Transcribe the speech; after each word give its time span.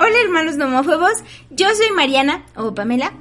Hola 0.00 0.16
hermanos 0.24 0.56
nomófobos, 0.56 1.12
yo 1.50 1.66
soy 1.74 1.90
Mariana 1.94 2.44
o 2.56 2.74
Pamela 2.74 3.12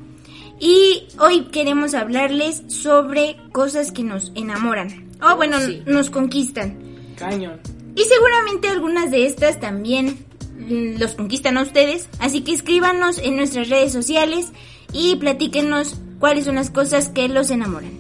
y 0.59 1.07
hoy 1.19 1.45
queremos 1.45 1.93
hablarles 1.93 2.63
sobre 2.67 3.37
cosas 3.51 3.91
que 3.91 4.03
nos 4.03 4.31
enamoran 4.35 5.11
o 5.21 5.35
bueno, 5.35 5.59
Sí. 5.59 5.83
nos 5.85 6.09
conquistan. 6.09 6.77
Cañón. 7.17 7.59
Y 7.95 8.03
seguramente 8.03 8.69
algunas 8.69 9.11
de 9.11 9.25
estas 9.25 9.59
también 9.59 10.25
mm, 10.57 10.99
los 10.99 11.13
conquistan 11.15 11.57
a 11.57 11.61
ustedes, 11.61 12.09
así 12.19 12.41
que 12.41 12.53
escríbanos 12.53 13.17
en 13.19 13.35
nuestras 13.37 13.69
redes 13.69 13.93
sociales 13.93 14.51
y 14.91 15.15
platíquenos 15.17 15.95
cuáles 16.19 16.45
son 16.45 16.55
las 16.55 16.69
cosas 16.69 17.09
que 17.09 17.27
los 17.29 17.49
enamoran. 17.51 17.91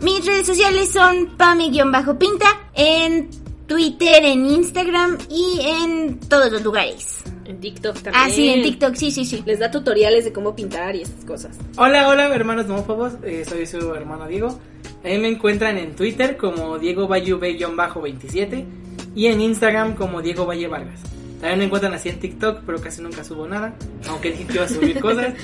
Mis 0.00 0.24
redes 0.26 0.46
sociales 0.46 0.92
son 0.92 1.36
pami-pinta 1.36 2.46
en 2.74 3.30
Twitter, 3.66 4.24
en 4.24 4.46
Instagram 4.46 5.18
y 5.28 5.60
en 5.60 6.20
todos 6.20 6.52
los 6.52 6.62
lugares. 6.62 7.22
En 7.44 7.58
TikTok 7.60 7.94
también. 7.94 8.14
Ah, 8.16 8.28
sí, 8.30 8.48
en 8.48 8.62
TikTok, 8.62 8.94
sí, 8.94 9.10
sí, 9.10 9.24
sí. 9.24 9.42
Les 9.44 9.58
da 9.58 9.70
tutoriales 9.70 10.24
de 10.24 10.32
cómo 10.32 10.54
pintar 10.54 10.94
y 10.94 11.02
estas 11.02 11.24
cosas. 11.24 11.58
Hola, 11.76 12.08
hola, 12.08 12.34
hermanos 12.34 12.66
homófobos. 12.66 13.14
Eh, 13.24 13.44
soy 13.48 13.66
su 13.66 13.94
hermano 13.94 14.26
Diego. 14.26 14.58
Ahí 15.04 15.18
me 15.18 15.28
encuentran 15.28 15.78
en 15.78 15.94
Twitter 15.94 16.36
como 16.36 16.78
Diego 16.78 17.08
bajo 17.08 18.00
27 18.00 18.66
y 19.14 19.26
en 19.26 19.40
Instagram 19.40 19.94
como 19.94 20.22
Diego 20.22 20.46
Valle 20.46 20.68
Vargas. 20.68 21.00
También 21.40 21.58
me 21.58 21.64
encuentran 21.66 21.92
así 21.94 22.08
en 22.08 22.18
TikTok, 22.18 22.62
pero 22.64 22.80
casi 22.80 23.02
nunca 23.02 23.22
subo 23.22 23.46
nada. 23.46 23.76
Aunque 24.08 24.30
dije 24.30 24.46
que 24.46 24.54
iba 24.54 24.64
a 24.64 24.68
subir 24.68 25.00
cosas. 25.00 25.34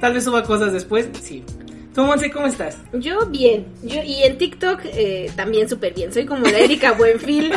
Tal 0.00 0.12
vez 0.12 0.24
suba 0.24 0.42
cosas 0.42 0.72
después, 0.72 1.08
sí. 1.20 1.44
¿Tú, 1.94 2.02
Monse, 2.02 2.28
cómo 2.30 2.48
estás? 2.48 2.78
Yo 2.92 3.26
bien, 3.26 3.66
yo 3.84 4.02
y 4.02 4.24
en 4.24 4.36
TikTok 4.36 4.80
eh, 4.84 5.30
también 5.36 5.68
súper 5.68 5.94
bien. 5.94 6.12
Soy 6.12 6.26
como 6.26 6.44
la 6.44 6.58
Erika 6.58 6.92
Buenfil 6.92 7.50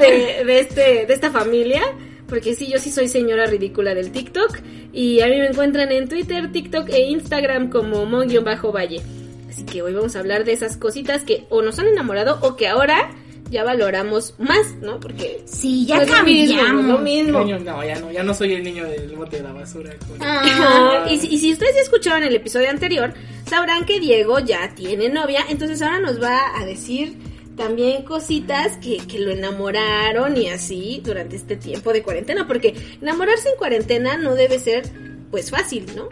de, 0.00 0.44
de, 0.46 0.60
este, 0.60 1.06
de 1.06 1.12
esta 1.12 1.30
familia. 1.30 1.82
Porque 2.26 2.54
sí, 2.54 2.66
yo 2.66 2.78
sí 2.78 2.90
soy 2.90 3.08
señora 3.08 3.44
ridícula 3.44 3.94
del 3.94 4.10
TikTok. 4.10 4.58
Y 4.94 5.20
a 5.20 5.26
mí 5.26 5.36
me 5.36 5.48
encuentran 5.48 5.92
en 5.92 6.08
Twitter, 6.08 6.50
TikTok 6.50 6.88
e 6.88 7.00
Instagram 7.10 7.68
como 7.68 8.06
mon-valle. 8.06 9.02
Así 9.50 9.66
que 9.66 9.82
hoy 9.82 9.92
vamos 9.92 10.16
a 10.16 10.20
hablar 10.20 10.46
de 10.46 10.54
esas 10.54 10.78
cositas 10.78 11.24
que 11.24 11.44
o 11.50 11.60
nos 11.60 11.78
han 11.78 11.88
enamorado 11.88 12.38
o 12.40 12.56
que 12.56 12.68
ahora 12.68 13.10
ya 13.52 13.62
valoramos 13.62 14.34
más, 14.38 14.74
¿no? 14.80 14.98
Porque 14.98 15.42
Sí, 15.44 15.86
ya 15.86 15.96
no 15.96 16.02
es 16.02 16.10
lo 16.10 16.24
mismo, 16.24 16.56
no 16.56 16.62
es 16.62 16.66
cambiamos. 16.66 16.86
lo 16.92 16.98
mismo. 16.98 17.38
No, 17.44 17.84
ya 17.84 18.00
no, 18.00 18.10
ya 18.10 18.22
no 18.24 18.34
soy 18.34 18.54
el 18.54 18.64
niño 18.64 18.84
del 18.84 19.14
bote 19.14 19.36
de 19.36 19.42
la 19.44 19.52
basura. 19.52 19.94
Ah. 20.20 21.06
y, 21.08 21.18
si, 21.18 21.28
y 21.28 21.38
si 21.38 21.52
ustedes 21.52 21.76
ya 21.76 21.82
escucharon 21.82 22.22
el 22.24 22.34
episodio 22.34 22.70
anterior, 22.70 23.12
sabrán 23.48 23.84
que 23.84 24.00
Diego 24.00 24.40
ya 24.40 24.74
tiene 24.74 25.08
novia, 25.08 25.44
entonces 25.48 25.80
ahora 25.82 26.00
nos 26.00 26.20
va 26.20 26.58
a 26.58 26.64
decir 26.64 27.16
también 27.56 28.02
cositas 28.04 28.78
que, 28.78 28.96
que 29.06 29.18
lo 29.18 29.30
enamoraron 29.30 30.36
y 30.36 30.48
así 30.48 31.00
durante 31.04 31.36
este 31.36 31.56
tiempo 31.56 31.92
de 31.92 32.02
cuarentena, 32.02 32.46
porque 32.48 32.74
enamorarse 33.00 33.50
en 33.50 33.56
cuarentena 33.56 34.16
no 34.16 34.34
debe 34.34 34.58
ser 34.58 34.84
pues 35.30 35.50
fácil, 35.50 35.86
¿no? 35.94 36.08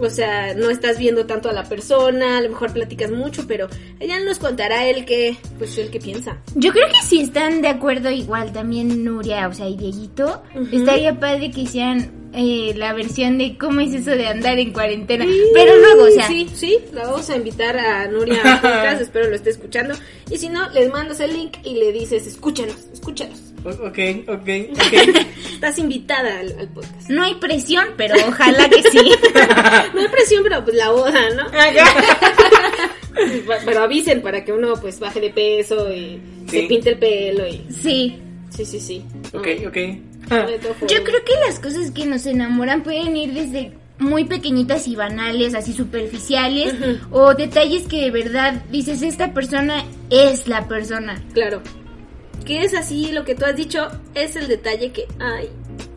O 0.00 0.10
sea, 0.10 0.54
no 0.54 0.70
estás 0.70 0.98
viendo 0.98 1.26
tanto 1.26 1.48
a 1.48 1.52
la 1.52 1.64
persona, 1.64 2.38
a 2.38 2.40
lo 2.40 2.50
mejor 2.50 2.72
platicas 2.72 3.10
mucho, 3.10 3.46
pero 3.46 3.68
ella 4.00 4.20
nos 4.20 4.38
contará 4.38 4.86
él 4.86 5.04
que, 5.04 5.36
pues 5.58 5.76
él 5.78 5.90
que 5.90 5.98
piensa. 5.98 6.38
Yo 6.54 6.72
creo 6.72 6.88
que 6.88 7.06
si 7.06 7.20
están 7.20 7.62
de 7.62 7.68
acuerdo 7.68 8.10
igual 8.10 8.52
también 8.52 9.04
Nuria, 9.04 9.48
o 9.48 9.54
sea, 9.54 9.68
y 9.68 9.76
Dieguito, 9.76 10.42
estaría 10.72 11.18
padre 11.18 11.50
que 11.50 11.62
hicieran 11.62 12.18
eh, 12.32 12.74
la 12.76 12.92
versión 12.92 13.38
de 13.38 13.56
cómo 13.56 13.80
es 13.80 13.94
eso 13.94 14.10
de 14.10 14.26
andar 14.26 14.58
en 14.58 14.72
cuarentena. 14.72 15.24
Pero 15.54 15.76
luego, 15.76 16.04
o 16.04 16.10
sea, 16.10 16.28
Sí, 16.28 16.48
sí, 16.54 16.78
la 16.92 17.04
vamos 17.04 17.28
a 17.30 17.36
invitar 17.36 17.76
a 17.78 18.06
Nuria 18.08 18.40
a 18.42 18.60
podcast, 18.62 19.00
espero 19.00 19.28
lo 19.28 19.36
esté 19.36 19.50
escuchando. 19.50 19.94
Y 20.30 20.38
si 20.38 20.48
no, 20.48 20.68
les 20.70 20.90
mandas 20.90 21.20
el 21.20 21.32
link 21.32 21.56
y 21.64 21.74
le 21.76 21.92
dices, 21.92 22.26
escúchanos, 22.26 22.76
escúchanos. 22.92 23.38
Ok, 23.76 23.98
ok, 24.28 24.48
ok. 24.72 24.92
Estás 25.54 25.78
invitada 25.78 26.38
al, 26.38 26.58
al 26.58 26.68
podcast. 26.68 27.08
no 27.08 27.22
hay 27.22 27.34
presión, 27.34 27.84
pero 27.96 28.14
ojalá 28.26 28.68
que 28.68 28.82
sí. 28.82 28.98
No 29.94 30.00
hay 30.00 30.08
presión, 30.08 30.42
pero 30.42 30.64
pues 30.64 30.76
la 30.76 30.90
boda, 30.90 31.20
¿no? 31.36 31.46
pero 33.64 33.82
avisen 33.82 34.22
para 34.22 34.44
que 34.44 34.52
uno 34.52 34.74
pues 34.80 34.98
baje 35.00 35.20
de 35.20 35.30
peso 35.30 35.92
y 35.92 36.20
se 36.48 36.62
pinte 36.62 36.90
el 36.90 36.98
pelo 36.98 37.46
y... 37.46 37.64
Sí. 37.70 38.18
Sí, 38.50 38.64
sí, 38.64 38.80
sí. 38.80 39.04
ok, 39.32 39.46
ok. 39.66 39.76
No, 40.30 40.48
Yo 40.86 41.04
creo 41.04 41.24
que 41.24 41.32
las 41.46 41.58
cosas 41.58 41.90
que 41.90 42.06
nos 42.06 42.26
enamoran 42.26 42.82
pueden 42.82 43.16
ir 43.16 43.32
desde 43.32 43.72
muy 43.98 44.24
pequeñitas 44.24 44.86
y 44.88 44.96
banales, 44.96 45.54
así 45.54 45.72
superficiales, 45.72 46.74
o 47.10 47.34
detalles 47.34 47.86
que 47.86 48.02
de 48.02 48.10
verdad 48.10 48.62
dices, 48.70 49.02
esta 49.02 49.32
persona 49.32 49.84
es 50.10 50.46
la 50.46 50.68
persona. 50.68 51.22
Claro. 51.32 51.62
Que 52.44 52.62
es 52.64 52.74
así, 52.74 53.12
lo 53.12 53.24
que 53.24 53.34
tú 53.34 53.44
has 53.44 53.56
dicho 53.56 53.88
es 54.14 54.34
el 54.36 54.48
detalle 54.48 54.90
que, 54.92 55.06
ay, 55.18 55.48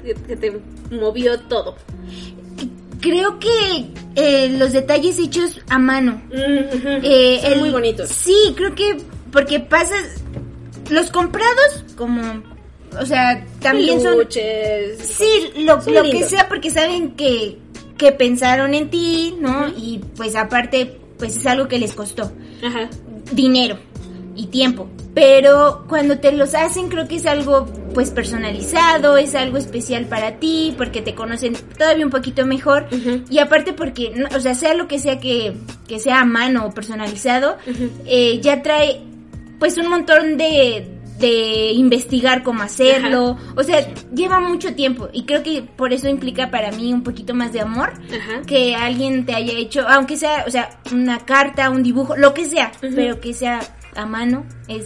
que, 0.03 0.13
que 0.15 0.35
te 0.35 0.59
movió 0.91 1.39
todo. 1.41 1.75
Creo 2.99 3.39
que 3.39 3.87
eh, 4.15 4.49
los 4.59 4.73
detalles 4.73 5.17
hechos 5.17 5.59
a 5.69 5.79
mano. 5.79 6.21
Mm. 6.27 6.99
Eh, 7.03 7.39
Son 7.41 7.51
el- 7.53 7.59
muy 7.59 7.69
bonitos. 7.71 8.09
Sí, 8.09 8.35
creo 8.55 8.75
que 8.75 8.97
porque 9.31 9.59
pasas 9.59 10.21
los 10.89 11.09
comprados 11.09 11.85
como, 11.95 12.43
o 12.99 13.05
sea, 13.05 13.45
también 13.61 14.01
son 14.01 14.17
Peluches, 14.17 14.99
sí 14.99 15.51
lo, 15.63 15.81
Son 15.81 15.93
lo 15.95 16.03
que 16.03 16.23
sea 16.25 16.47
porque 16.49 16.69
saben 16.69 17.11
que 17.11 17.57
que 17.97 18.11
pensaron 18.11 18.73
en 18.73 18.89
ti, 18.89 19.35
¿no? 19.39 19.67
Y 19.69 20.01
pues 20.17 20.35
aparte 20.35 20.97
pues 21.19 21.37
es 21.37 21.45
algo 21.45 21.67
que 21.67 21.77
les 21.79 21.93
costó 21.93 22.31
Ajá. 22.63 22.89
dinero 23.31 23.77
y 24.41 24.47
tiempo. 24.47 24.89
Pero 25.13 25.85
cuando 25.87 26.17
te 26.17 26.31
los 26.31 26.55
hacen 26.55 26.89
creo 26.89 27.07
que 27.07 27.17
es 27.17 27.25
algo 27.25 27.67
pues 27.93 28.09
personalizado, 28.09 29.17
es 29.17 29.35
algo 29.35 29.57
especial 29.57 30.05
para 30.05 30.39
ti, 30.39 30.73
porque 30.77 31.01
te 31.01 31.13
conocen 31.13 31.53
todavía 31.77 32.05
un 32.05 32.11
poquito 32.11 32.45
mejor. 32.45 32.87
Y 33.29 33.39
aparte 33.39 33.73
porque, 33.73 34.13
no, 34.15 34.27
o 34.35 34.39
sea, 34.39 34.55
sea 34.55 34.73
lo 34.73 34.87
que 34.87 34.99
sea 34.99 35.19
que, 35.19 35.53
que 35.87 35.99
sea 35.99 36.21
a 36.21 36.25
mano 36.25 36.65
o 36.65 36.71
personalizado, 36.71 37.57
eh, 38.05 38.39
ya 38.41 38.63
trae 38.63 39.01
pues 39.59 39.77
un 39.77 39.89
montón 39.89 40.37
de, 40.37 40.87
de 41.19 41.71
investigar 41.73 42.41
cómo 42.41 42.63
hacerlo. 42.63 43.37
O 43.55 43.63
sea, 43.63 43.85
lleva 44.13 44.39
mucho 44.39 44.73
tiempo 44.73 45.09
y 45.13 45.23
creo 45.23 45.43
que 45.43 45.61
por 45.61 45.93
eso 45.93 46.09
implica 46.09 46.49
para 46.49 46.71
mí 46.71 46.93
un 46.93 47.03
poquito 47.03 47.35
más 47.35 47.53
de 47.53 47.61
amor 47.61 47.93
Ajá. 48.07 48.41
que 48.47 48.75
alguien 48.75 49.25
te 49.25 49.35
haya 49.35 49.53
hecho, 49.53 49.87
aunque 49.87 50.17
sea, 50.17 50.45
o 50.47 50.49
sea, 50.49 50.81
una 50.91 51.19
carta, 51.19 51.69
un 51.69 51.83
dibujo, 51.83 52.17
lo 52.17 52.33
que 52.33 52.45
sea, 52.45 52.71
pero 52.81 53.19
que 53.19 53.33
sea 53.33 53.59
a 53.95 54.05
mano 54.05 54.45
es 54.67 54.85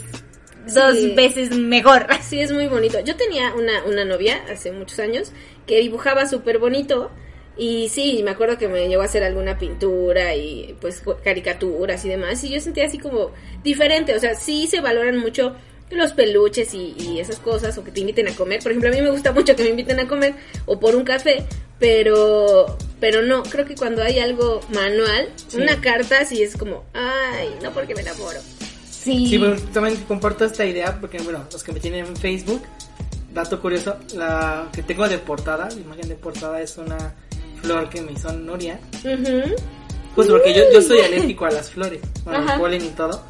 Sí. 0.67 0.73
dos 0.73 1.15
veces 1.15 1.51
mejor. 1.57 2.07
Sí, 2.23 2.39
es 2.39 2.51
muy 2.51 2.67
bonito. 2.67 2.99
Yo 3.01 3.15
tenía 3.15 3.53
una, 3.53 3.83
una 3.85 4.03
novia 4.03 4.43
hace 4.51 4.71
muchos 4.71 4.97
años 4.99 5.31
que 5.67 5.79
dibujaba 5.79 6.27
súper 6.27 6.57
bonito. 6.57 7.11
Y 7.57 7.87
sí, 7.89 8.21
me 8.23 8.31
acuerdo 8.31 8.57
que 8.57 8.67
me 8.67 8.87
llevó 8.89 9.03
a 9.03 9.05
hacer 9.05 9.23
alguna 9.23 9.57
pintura 9.57 10.35
y 10.35 10.75
pues 10.81 11.01
caricaturas 11.23 12.03
y 12.03 12.09
demás. 12.09 12.43
Y 12.43 12.49
yo 12.49 12.59
sentía 12.59 12.85
así 12.85 12.97
como 12.97 13.31
diferente. 13.63 14.13
O 14.15 14.19
sea, 14.19 14.33
sí 14.35 14.67
se 14.67 14.81
valoran 14.81 15.17
mucho 15.17 15.55
los 15.91 16.13
peluches 16.13 16.73
y, 16.73 16.95
y 16.97 17.19
esas 17.19 17.37
cosas 17.39 17.77
o 17.77 17.83
que 17.83 17.91
te 17.91 17.99
inviten 18.01 18.27
a 18.27 18.35
comer. 18.35 18.59
Por 18.61 18.71
ejemplo, 18.71 18.89
a 18.89 18.93
mí 18.93 19.01
me 19.01 19.11
gusta 19.11 19.31
mucho 19.31 19.55
que 19.55 19.63
me 19.63 19.69
inviten 19.69 19.99
a 19.99 20.07
comer 20.07 20.33
o 20.65 20.79
por 20.79 20.95
un 20.95 21.03
café. 21.05 21.45
Pero, 21.79 22.75
pero 22.99 23.21
no, 23.21 23.43
creo 23.43 23.65
que 23.65 23.75
cuando 23.75 24.01
hay 24.01 24.17
algo 24.19 24.61
manual, 24.73 25.29
Sí. 25.47 25.57
una 25.57 25.79
carta 25.79 26.25
sí 26.25 26.41
es 26.41 26.57
como, 26.57 26.83
ay, 26.93 27.49
no 27.61 27.71
porque 27.71 27.93
me 27.93 28.01
enamoro. 28.01 28.39
Sí. 29.05 29.27
Sí, 29.29 29.37
bueno, 29.37 29.55
también 29.71 29.95
comparto 30.07 30.45
esta 30.45 30.65
idea 30.65 30.97
porque, 30.99 31.19
bueno, 31.19 31.45
los 31.51 31.63
que 31.63 31.71
me 31.71 31.79
tienen 31.79 32.07
en 32.07 32.15
Facebook, 32.17 32.63
dato 33.31 33.61
curioso, 33.61 33.97
la 34.15 34.67
que 34.73 34.81
tengo 34.81 35.07
de 35.07 35.19
portada, 35.19 35.69
la 35.69 35.79
imagen 35.79 36.09
de 36.09 36.15
portada 36.15 36.59
es 36.59 36.75
una 36.79 37.13
flor 37.61 37.87
que 37.87 38.01
me 38.01 38.13
hizo 38.13 38.33
Nuria. 38.33 38.79
Pues 40.15 40.27
porque 40.27 40.55
yo, 40.55 40.63
yo 40.73 40.81
soy 40.81 41.01
alérgico 41.01 41.45
a 41.45 41.51
las 41.51 41.69
flores, 41.69 42.01
bueno, 42.23 42.39
Ajá. 42.39 42.57
polen 42.57 42.83
y 42.83 42.89
todo. 42.89 43.21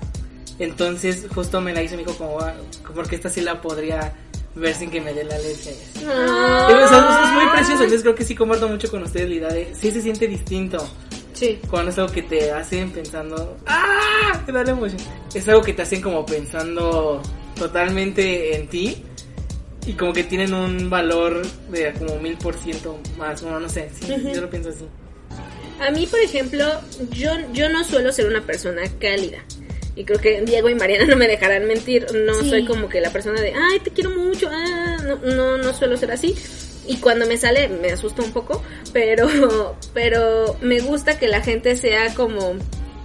Entonces, 0.60 1.26
justo 1.36 1.60
me 1.60 1.74
la 1.74 1.84
hizo 1.84 1.96
y 1.96 1.98
me 1.98 2.04
dijo 2.06 2.18
como, 2.18 2.40
ah, 2.40 2.54
porque 2.96 3.18
esta 3.18 3.28
sí 3.30 3.42
la 3.42 3.62
podría 3.62 4.14
ver 4.56 4.74
sin 4.74 4.90
que 4.90 5.02
me 5.02 5.14
dé 5.14 5.26
la. 5.26 5.36
Ah. 5.36 6.68
Sea, 6.88 7.26
es 7.26 7.34
muy 7.34 7.54
precioso, 7.54 7.84
entonces 7.84 8.02
creo 8.02 8.16
que 8.16 8.24
sí 8.24 8.34
comparto 8.34 8.70
mucho 8.70 8.90
con 8.90 9.04
ustedes 9.04 9.28
la 9.28 9.36
idea 9.36 9.50
de, 9.50 9.76
sí 9.76 9.92
se 9.92 10.02
siente 10.02 10.26
distinto. 10.26 10.88
Sí. 11.36 11.60
Cuando 11.70 11.92
es 11.92 11.98
algo 12.00 12.12
que 12.12 12.22
te 12.24 12.52
hacen 12.52 12.92
pensando, 12.92 13.58
¡ah! 13.68 14.42
Te 14.46 14.52
da 14.52 14.64
la 14.64 14.72
emoción. 14.72 15.02
Es 15.34 15.48
algo 15.48 15.62
que 15.62 15.74
te 15.74 15.82
hacen 15.84 16.02
como 16.02 16.26
pensando 16.26 17.22
totalmente 17.56 18.56
en 18.56 18.68
ti 18.68 19.04
y 19.86 19.94
como 19.94 20.14
que 20.14 20.24
tienen 20.24 20.54
un 20.54 20.90
valor 20.90 21.46
de 21.70 21.94
como 21.94 22.18
mil 22.20 22.38
por 22.38 22.56
ciento 22.56 22.98
más, 23.18 23.42
bueno, 23.42 23.60
no 23.60 23.70
sé, 23.70 23.90
sí, 24.00 24.08
yo 24.34 24.42
lo 24.42 24.50
pienso 24.50 24.70
así. 24.70 24.86
A 25.80 25.92
mí, 25.92 26.08
por 26.08 26.20
ejemplo, 26.22 26.66
yo, 27.12 27.32
yo 27.54 27.70
no 27.70 27.84
suelo 27.84 28.12
ser 28.12 28.28
una 28.28 28.42
persona 28.42 28.82
cálida. 29.00 29.40
Y 29.98 30.04
creo 30.06 30.20
que 30.20 30.42
Diego 30.42 30.70
y 30.70 30.76
Mariana 30.76 31.06
no 31.10 31.16
me 31.18 31.28
dejarán 31.28 31.68
mentir. 31.68 32.06
No 32.14 32.42
Sí. 32.42 32.50
soy 32.50 32.66
como 32.66 32.88
que 32.90 33.00
la 33.02 33.10
persona 33.12 33.40
de, 33.42 33.54
ay, 33.54 33.80
te 33.84 33.92
quiero 33.92 34.10
mucho. 34.12 34.50
ah", 34.52 34.98
no, 35.06 35.16
no, 35.36 35.58
no 35.58 35.74
suelo 35.74 35.96
ser 35.98 36.12
así. 36.12 36.34
Y 36.88 36.98
cuando 36.98 37.26
me 37.26 37.38
sale 37.38 37.68
me 37.68 37.92
asusta 37.92 38.24
un 38.24 38.32
poco. 38.32 38.62
Pero, 38.94 39.28
pero 39.94 40.56
me 40.62 40.80
gusta 40.80 41.18
que 41.18 41.28
la 41.28 41.42
gente 41.42 41.76
sea 41.76 42.14
como, 42.14 42.54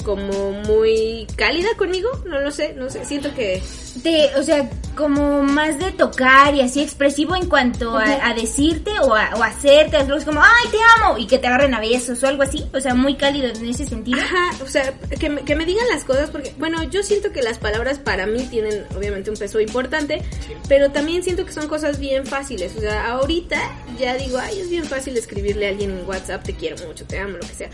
como 0.02 0.52
muy 0.52 1.26
cálida 1.36 1.68
conmigo. 1.76 2.08
No 2.26 2.40
lo 2.40 2.50
sé, 2.50 2.74
no 2.74 2.90
sé. 2.90 3.04
Siento 3.04 3.34
que... 3.34 3.62
De, 3.96 4.30
o 4.38 4.42
sea, 4.42 4.70
como 4.94 5.42
más 5.42 5.78
de 5.78 5.90
tocar 5.90 6.54
y 6.54 6.60
así 6.60 6.80
expresivo 6.80 7.34
en 7.34 7.48
cuanto 7.48 7.98
a, 7.98 8.28
a 8.28 8.34
decirte 8.34 8.92
o 9.02 9.14
a, 9.14 9.34
o 9.34 9.42
hacerte, 9.42 9.96
algo 9.96 10.16
como, 10.24 10.40
ay, 10.40 10.68
te 10.70 10.78
amo, 10.96 11.18
y 11.18 11.26
que 11.26 11.38
te 11.38 11.48
agarren 11.48 11.74
a 11.74 11.80
besos 11.80 12.22
o 12.22 12.28
algo 12.28 12.42
así. 12.42 12.64
O 12.72 12.80
sea, 12.80 12.94
muy 12.94 13.16
cálido 13.16 13.48
en 13.48 13.68
ese 13.68 13.86
sentido. 13.86 14.20
Ajá, 14.20 14.50
o 14.62 14.68
sea, 14.68 14.94
que 15.18 15.28
me, 15.28 15.42
que 15.42 15.56
me 15.56 15.66
digan 15.66 15.88
las 15.88 16.04
cosas, 16.04 16.30
porque, 16.30 16.54
bueno, 16.58 16.82
yo 16.84 17.02
siento 17.02 17.32
que 17.32 17.42
las 17.42 17.58
palabras 17.58 17.98
para 17.98 18.26
mí 18.26 18.46
tienen 18.50 18.86
obviamente 18.96 19.30
un 19.30 19.36
peso 19.36 19.60
importante, 19.60 20.22
pero 20.68 20.92
también 20.92 21.24
siento 21.24 21.44
que 21.44 21.52
son 21.52 21.66
cosas 21.66 21.98
bien 21.98 22.26
fáciles. 22.26 22.76
O 22.76 22.80
sea, 22.80 23.10
ahorita 23.10 23.60
ya 23.98 24.14
digo, 24.14 24.38
ay, 24.38 24.60
es 24.60 24.70
bien 24.70 24.84
fácil 24.84 25.16
escribirle 25.16 25.66
a 25.66 25.70
alguien 25.70 25.90
en 25.90 26.08
WhatsApp, 26.08 26.44
te 26.44 26.54
quiero 26.54 26.76
mucho, 26.86 27.04
te 27.06 27.18
amo, 27.18 27.38
lo 27.38 27.40
que 27.40 27.54
sea. 27.54 27.70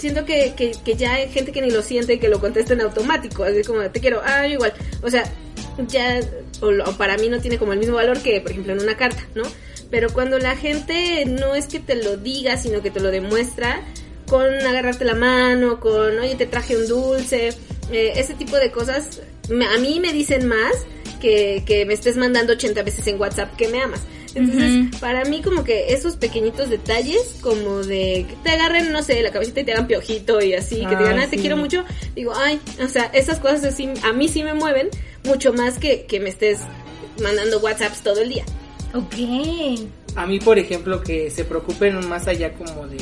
Siento 0.00 0.24
que, 0.24 0.54
que, 0.56 0.72
que 0.82 0.94
ya 0.94 1.12
hay 1.12 1.28
gente 1.28 1.52
que 1.52 1.60
ni 1.60 1.70
lo 1.70 1.82
siente 1.82 2.14
y 2.14 2.18
que 2.18 2.30
lo 2.30 2.40
contesta 2.40 2.72
en 2.72 2.80
automático, 2.80 3.44
así 3.44 3.62
como, 3.62 3.82
te 3.90 4.00
quiero, 4.00 4.22
ah, 4.24 4.46
igual. 4.46 4.72
O 5.02 5.10
sea, 5.10 5.30
ya, 5.88 6.20
o, 6.62 6.92
para 6.92 7.18
mí 7.18 7.28
no 7.28 7.38
tiene 7.38 7.58
como 7.58 7.74
el 7.74 7.78
mismo 7.78 7.96
valor 7.96 8.18
que, 8.22 8.40
por 8.40 8.50
ejemplo, 8.52 8.72
en 8.72 8.80
una 8.80 8.96
carta, 8.96 9.22
¿no? 9.34 9.42
Pero 9.90 10.10
cuando 10.10 10.38
la 10.38 10.56
gente 10.56 11.26
no 11.26 11.54
es 11.54 11.66
que 11.66 11.80
te 11.80 11.96
lo 11.96 12.16
diga, 12.16 12.56
sino 12.56 12.80
que 12.80 12.90
te 12.90 13.00
lo 13.00 13.10
demuestra, 13.10 13.82
con 14.26 14.46
agarrarte 14.46 15.04
la 15.04 15.14
mano, 15.14 15.80
con, 15.80 16.18
oye, 16.18 16.34
te 16.34 16.46
traje 16.46 16.78
un 16.78 16.88
dulce, 16.88 17.48
eh, 17.92 18.12
ese 18.16 18.32
tipo 18.32 18.56
de 18.56 18.70
cosas, 18.70 19.20
a 19.50 19.78
mí 19.78 20.00
me 20.00 20.14
dicen 20.14 20.48
más 20.48 20.72
que, 21.20 21.62
que 21.66 21.84
me 21.84 21.92
estés 21.92 22.16
mandando 22.16 22.54
80 22.54 22.82
veces 22.84 23.06
en 23.06 23.20
WhatsApp 23.20 23.54
que 23.56 23.68
me 23.68 23.82
amas. 23.82 24.00
Entonces, 24.34 24.96
para 25.00 25.24
mí 25.24 25.42
como 25.42 25.64
que 25.64 25.92
esos 25.92 26.16
pequeñitos 26.16 26.70
detalles, 26.70 27.36
como 27.40 27.78
de 27.82 28.26
que 28.28 28.36
te 28.44 28.50
agarren, 28.50 28.92
no 28.92 29.02
sé, 29.02 29.20
la 29.22 29.30
cabecita 29.32 29.60
y 29.60 29.64
te 29.64 29.72
hagan 29.72 29.86
piojito 29.88 30.40
y 30.40 30.54
así, 30.54 30.76
que 30.86 30.94
te 30.96 31.02
digan, 31.02 31.18
Ah, 31.18 31.26
te 31.28 31.36
quiero 31.36 31.56
mucho, 31.56 31.84
digo, 32.14 32.32
ay, 32.36 32.60
o 32.82 32.88
sea, 32.88 33.04
esas 33.12 33.40
cosas 33.40 33.64
así, 33.64 33.88
a 34.04 34.12
mí 34.12 34.28
sí 34.28 34.42
me 34.44 34.54
mueven 34.54 34.88
mucho 35.24 35.52
más 35.52 35.78
que, 35.78 36.04
que 36.06 36.20
me 36.20 36.28
estés 36.30 36.58
mandando 37.22 37.58
WhatsApps 37.58 38.02
todo 38.02 38.20
el 38.20 38.28
día. 38.30 38.44
Ok. 38.94 39.14
A 40.16 40.26
mí, 40.26 40.38
por 40.40 40.58
ejemplo, 40.58 41.00
que 41.02 41.30
se 41.30 41.44
preocupen 41.44 42.08
más 42.08 42.26
allá 42.26 42.52
como 42.52 42.86
de, 42.86 42.98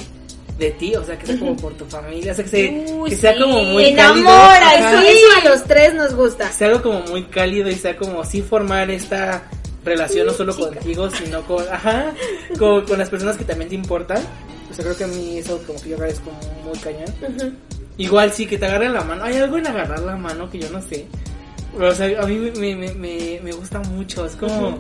de 0.59 0.71
ti, 0.73 0.95
o 0.97 1.05
sea, 1.05 1.19
que 1.19 1.27
sea 1.27 1.39
como 1.39 1.57
por 1.57 1.75
tu 1.75 1.85
familia, 1.87 2.33
o 2.33 2.35
sea, 2.35 2.45
que, 2.45 2.51
se- 2.51 2.85
Uy, 2.93 3.11
que 3.11 3.17
sea 3.17 3.33
sí, 3.35 3.41
como 3.41 3.63
muy 3.65 3.85
enamora, 3.87 4.61
cálido. 4.61 4.89
Eso, 4.89 4.97
Ajá. 4.99 5.03
sí. 5.03 5.09
eso 5.09 5.27
a 5.47 5.49
los 5.51 5.65
tres 5.65 5.95
nos 5.95 6.15
gusta. 6.15 6.51
sea 6.53 6.69
algo 6.69 6.83
como 6.83 7.01
muy 7.03 7.25
cálido 7.25 7.69
y 7.71 7.75
sea 7.75 7.97
como 7.97 8.25
sí 8.25 8.43
formar 8.43 8.91
esta 8.91 9.45
relación 9.89 10.27
no 10.27 10.33
solo 10.33 10.55
contigo, 10.57 11.11
sino 11.11 11.43
con, 11.43 11.65
ajá, 11.71 12.13
con, 12.59 12.85
con 12.85 12.99
las 12.99 13.09
personas 13.11 13.37
que 13.37 13.45
también 13.45 13.69
te 13.71 13.75
importan. 13.75 14.23
O 14.71 14.75
sea, 14.75 14.85
creo 14.85 14.97
que 14.97 15.05
a 15.05 15.09
mí 15.09 15.39
eso 15.39 15.61
como 15.67 15.81
que 15.81 15.89
yo 15.91 15.97
agradezco 15.97 16.31
muy 16.65 16.79
cañón. 16.79 17.05
Ujú. 17.23 17.53
Igual 17.97 18.33
sí, 18.33 18.47
que 18.47 18.59
te 18.59 18.67
agarren 18.67 18.93
la 18.93 19.03
mano. 19.03 19.25
Hay 19.25 19.37
algo 19.37 19.57
en 19.59 19.67
agarrar 19.67 20.01
la 20.01 20.15
mano 20.17 20.49
que 20.51 20.59
yo 20.61 20.71
no 20.71 20.81
sé. 20.83 21.07
Pero, 21.77 21.91
o 21.91 21.95
sea, 21.95 22.23
a 22.23 22.27
mí 22.27 22.37
me, 22.37 22.51
me, 22.77 22.95
me- 22.95 23.41
me, 23.43 23.53
gusta 23.53 23.81
mucho. 23.81 24.25
Es 24.27 24.37
como... 24.37 24.79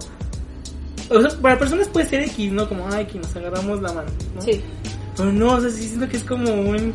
O 1.10 1.20
sea, 1.20 1.30
para 1.40 1.58
personas 1.58 1.88
puede 1.88 2.06
ser 2.06 2.22
X, 2.24 2.52
¿no? 2.52 2.68
Como, 2.68 2.86
ay, 2.92 3.06
que 3.06 3.18
nos 3.18 3.34
agarramos 3.34 3.80
la 3.82 3.92
mano, 3.92 4.10
¿no? 4.36 4.42
Sí. 4.42 4.60
Pero 5.16 5.32
no, 5.32 5.54
o 5.54 5.60
sea, 5.60 5.70
sí 5.70 5.88
siento 5.88 6.08
que 6.08 6.16
es 6.18 6.24
como 6.24 6.52
un... 6.52 6.92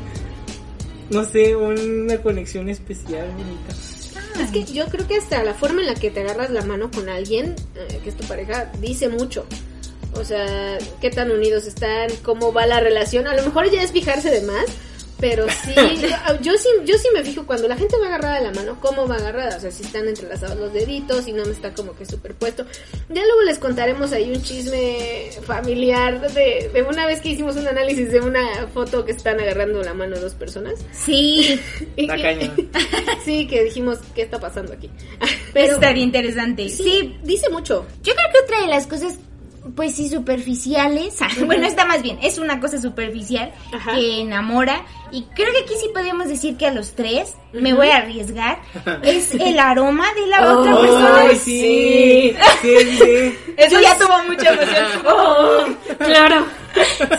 No 1.09 1.23
sé, 1.25 1.55
una 1.55 2.17
conexión 2.19 2.69
especial, 2.69 3.27
bonita. 3.31 3.73
Es 4.43 4.51
que 4.51 4.65
yo 4.65 4.87
creo 4.87 5.07
que 5.07 5.15
hasta 5.15 5.41
la 5.43 5.53
forma 5.53 5.81
en 5.81 5.87
la 5.87 5.95
que 5.95 6.11
te 6.11 6.21
agarras 6.21 6.49
la 6.49 6.63
mano 6.63 6.91
con 6.91 7.07
alguien, 7.07 7.55
eh, 7.75 7.99
que 8.03 8.09
es 8.09 8.17
tu 8.17 8.25
pareja, 8.27 8.69
dice 8.79 9.07
mucho. 9.07 9.45
O 10.15 10.23
sea, 10.23 10.77
qué 11.01 11.09
tan 11.09 11.31
unidos 11.31 11.65
están, 11.65 12.09
cómo 12.23 12.53
va 12.53 12.67
la 12.67 12.79
relación. 12.79 13.27
A 13.27 13.35
lo 13.35 13.43
mejor 13.43 13.71
ya 13.71 13.81
es 13.81 13.91
fijarse 13.91 14.29
de 14.29 14.41
más, 14.41 14.65
pero 15.23 15.47
sí, 15.49 15.73
yo, 16.01 16.41
yo 16.41 16.57
sí, 16.57 16.67
yo 16.83 16.97
sí 16.97 17.07
me 17.13 17.23
fijo 17.23 17.45
cuando 17.45 17.65
la 17.69 17.77
gente 17.77 17.95
va 17.97 18.07
agarrada 18.07 18.39
de 18.39 18.43
la 18.43 18.51
mano, 18.51 18.77
cómo 18.81 19.07
va 19.07 19.15
agarrada. 19.15 19.55
O 19.55 19.59
sea, 19.61 19.71
si 19.71 19.81
están 19.83 20.05
entrelazados 20.05 20.57
los 20.59 20.73
deditos 20.73 21.25
y 21.29 21.31
no 21.31 21.45
me 21.45 21.53
está 21.53 21.73
como 21.73 21.95
que 21.95 22.05
superpuesto. 22.05 22.65
Ya 23.07 23.23
luego 23.23 23.41
les 23.43 23.57
contaremos 23.57 24.11
ahí 24.11 24.33
un 24.33 24.43
chisme 24.43 25.29
familiar 25.47 26.29
de, 26.33 26.69
de 26.73 26.81
una 26.83 27.05
vez 27.05 27.21
que 27.21 27.29
hicimos 27.29 27.55
un 27.55 27.65
análisis 27.69 28.11
de 28.11 28.19
una 28.19 28.67
foto 28.73 29.05
que 29.05 29.13
están 29.13 29.39
agarrando 29.39 29.81
la 29.81 29.93
mano 29.93 30.19
dos 30.19 30.33
personas. 30.33 30.73
Sí, 30.91 31.57
que- 31.95 32.05
cañón. 32.05 32.69
sí, 33.23 33.47
que 33.47 33.63
dijimos, 33.63 33.99
¿qué 34.13 34.23
está 34.23 34.41
pasando 34.41 34.73
aquí? 34.73 34.89
pero 35.53 35.75
estaría 35.75 36.03
interesante. 36.03 36.67
Sí, 36.67 36.83
sí, 36.83 37.17
dice 37.23 37.49
mucho. 37.49 37.85
Yo 38.03 38.13
creo 38.13 38.27
que 38.33 38.39
otra 38.43 38.61
de 38.63 38.67
las 38.67 38.87
cosas, 38.87 39.15
pues 39.75 39.95
sí, 39.95 40.09
superficiales, 40.09 41.19
bueno, 41.45 41.65
está 41.65 41.85
más 41.85 42.01
bien, 42.01 42.19
es 42.21 42.37
una 42.37 42.59
cosa 42.59 42.79
superficial 42.79 43.51
Ajá. 43.71 43.95
que 43.95 44.21
enamora. 44.21 44.85
Y 45.11 45.23
creo 45.35 45.51
que 45.53 45.59
aquí 45.59 45.73
sí 45.79 45.89
podemos 45.93 46.27
decir 46.27 46.57
que 46.57 46.65
a 46.65 46.71
los 46.71 46.93
tres, 46.93 47.35
me 47.53 47.73
voy 47.73 47.89
a 47.89 47.97
arriesgar, 47.97 48.59
es 49.03 49.33
el 49.35 49.59
aroma 49.59 50.05
de 50.13 50.27
la 50.27 50.57
otra 50.57 50.79
persona. 50.79 51.19
¡Ay, 51.19 51.35
sí! 51.37 52.35
Sí, 52.61 52.97
sí. 52.97 53.37
Eso 53.57 53.79
ya 53.79 53.97
tuvo 53.97 54.23
mucha 54.23 54.49
emoción. 54.53 54.83
Oh, 55.05 55.65
claro. 55.97 56.45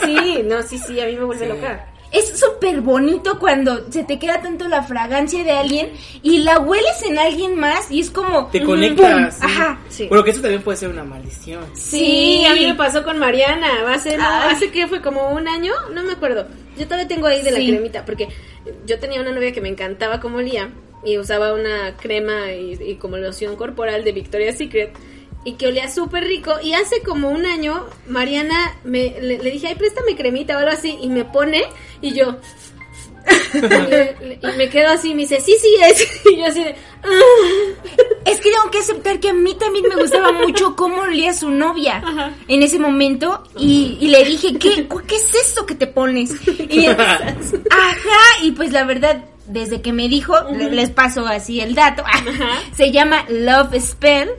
Sí, 0.04 0.42
no, 0.44 0.62
sí, 0.62 0.78
sí, 0.78 1.00
a 1.00 1.06
mí 1.06 1.16
me 1.16 1.24
vuelve 1.24 1.48
loca. 1.48 1.86
Es 2.14 2.38
súper 2.38 2.80
bonito 2.80 3.40
cuando 3.40 3.90
se 3.90 4.04
te 4.04 4.20
queda 4.20 4.40
tanto 4.40 4.68
la 4.68 4.84
fragancia 4.84 5.42
de 5.42 5.50
alguien 5.50 5.90
y 6.22 6.38
la 6.38 6.60
hueles 6.60 7.02
en 7.02 7.18
alguien 7.18 7.56
más 7.56 7.90
y 7.90 7.98
es 7.98 8.10
como... 8.10 8.46
Te 8.46 8.60
¡pum! 8.60 8.68
conectas. 8.68 9.34
sí. 9.34 9.40
Ajá. 9.44 9.80
Sí. 9.88 10.06
Bueno, 10.08 10.22
que 10.22 10.30
eso 10.30 10.40
también 10.40 10.62
puede 10.62 10.78
ser 10.78 10.90
una 10.90 11.02
maldición. 11.02 11.64
Sí, 11.74 12.44
a 12.48 12.54
mí 12.54 12.66
me 12.66 12.74
pasó 12.76 13.02
con 13.02 13.18
Mariana. 13.18 13.82
Va 13.84 13.94
a 13.94 13.98
ser, 13.98 14.18
no, 14.18 14.24
Ay. 14.28 14.54
hace 14.54 14.70
que 14.70 14.86
fue 14.86 15.02
como 15.02 15.30
un 15.30 15.48
año, 15.48 15.72
no 15.92 16.04
me 16.04 16.12
acuerdo. 16.12 16.46
Yo 16.78 16.84
todavía 16.84 17.08
tengo 17.08 17.26
ahí 17.26 17.42
de 17.42 17.50
la 17.50 17.58
cremita, 17.58 18.04
porque 18.04 18.28
yo 18.86 18.98
tenía 19.00 19.20
una 19.20 19.32
novia 19.32 19.52
que 19.52 19.60
me 19.60 19.68
encantaba 19.68 20.20
como 20.20 20.38
olía 20.38 20.70
y 21.04 21.18
usaba 21.18 21.52
una 21.52 21.96
crema 21.96 22.52
y, 22.52 22.78
y 22.80 22.94
como 22.94 23.16
loción 23.16 23.56
corporal 23.56 24.04
de 24.04 24.12
Victoria's 24.12 24.56
Secret 24.56 24.92
y 25.44 25.52
que 25.54 25.66
olía 25.68 25.90
súper 25.90 26.24
rico. 26.24 26.52
Y 26.62 26.72
hace 26.74 27.02
como 27.02 27.28
un 27.30 27.44
año, 27.46 27.84
Mariana 28.06 28.76
me, 28.84 29.16
le, 29.20 29.38
le 29.38 29.50
dije, 29.50 29.68
ay, 29.68 29.74
préstame 29.74 30.16
cremita 30.16 30.56
o 30.56 30.58
algo 30.60 30.70
así, 30.72 30.96
y 31.00 31.08
me 31.08 31.24
pone 31.24 31.64
y 32.00 32.12
yo. 32.14 32.36
y, 33.54 33.60
le- 33.90 34.38
y 34.42 34.56
me 34.58 34.68
quedo 34.68 34.90
así, 34.90 35.14
me 35.14 35.22
dice, 35.22 35.40
sí, 35.40 35.54
sí 35.60 35.74
es. 35.82 36.20
Y 36.30 36.36
yo 36.36 36.46
así 36.46 36.62
de, 36.64 36.74
"Ah". 37.02 37.08
Es 38.26 38.40
que 38.40 38.50
tengo 38.50 38.70
que 38.70 38.78
aceptar 38.78 39.20
que 39.20 39.28
a 39.30 39.34
mí 39.34 39.54
también 39.54 39.84
me 39.88 39.96
gustaba 39.96 40.32
mucho 40.32 40.74
cómo 40.76 41.02
olía 41.02 41.32
su 41.34 41.50
novia 41.50 42.02
en 42.48 42.62
ese 42.62 42.78
momento 42.78 43.44
y, 43.58 43.98
y 44.00 44.08
le 44.08 44.24
dije, 44.24 44.58
¿qué, 44.58 44.88
¿qué 45.06 45.16
es 45.16 45.34
esto 45.34 45.66
que 45.66 45.74
te 45.74 45.86
pones? 45.86 46.32
Y, 46.70 46.86
ajá, 46.86 48.42
y 48.42 48.52
pues 48.52 48.72
la 48.72 48.84
verdad, 48.84 49.24
desde 49.46 49.82
que 49.82 49.92
me 49.92 50.08
dijo, 50.08 50.34
le- 50.52 50.70
les 50.70 50.90
paso 50.90 51.26
así 51.26 51.60
el 51.60 51.74
dato, 51.74 52.02
se 52.74 52.90
llama 52.90 53.24
Love 53.28 53.78
Spell, 53.80 54.30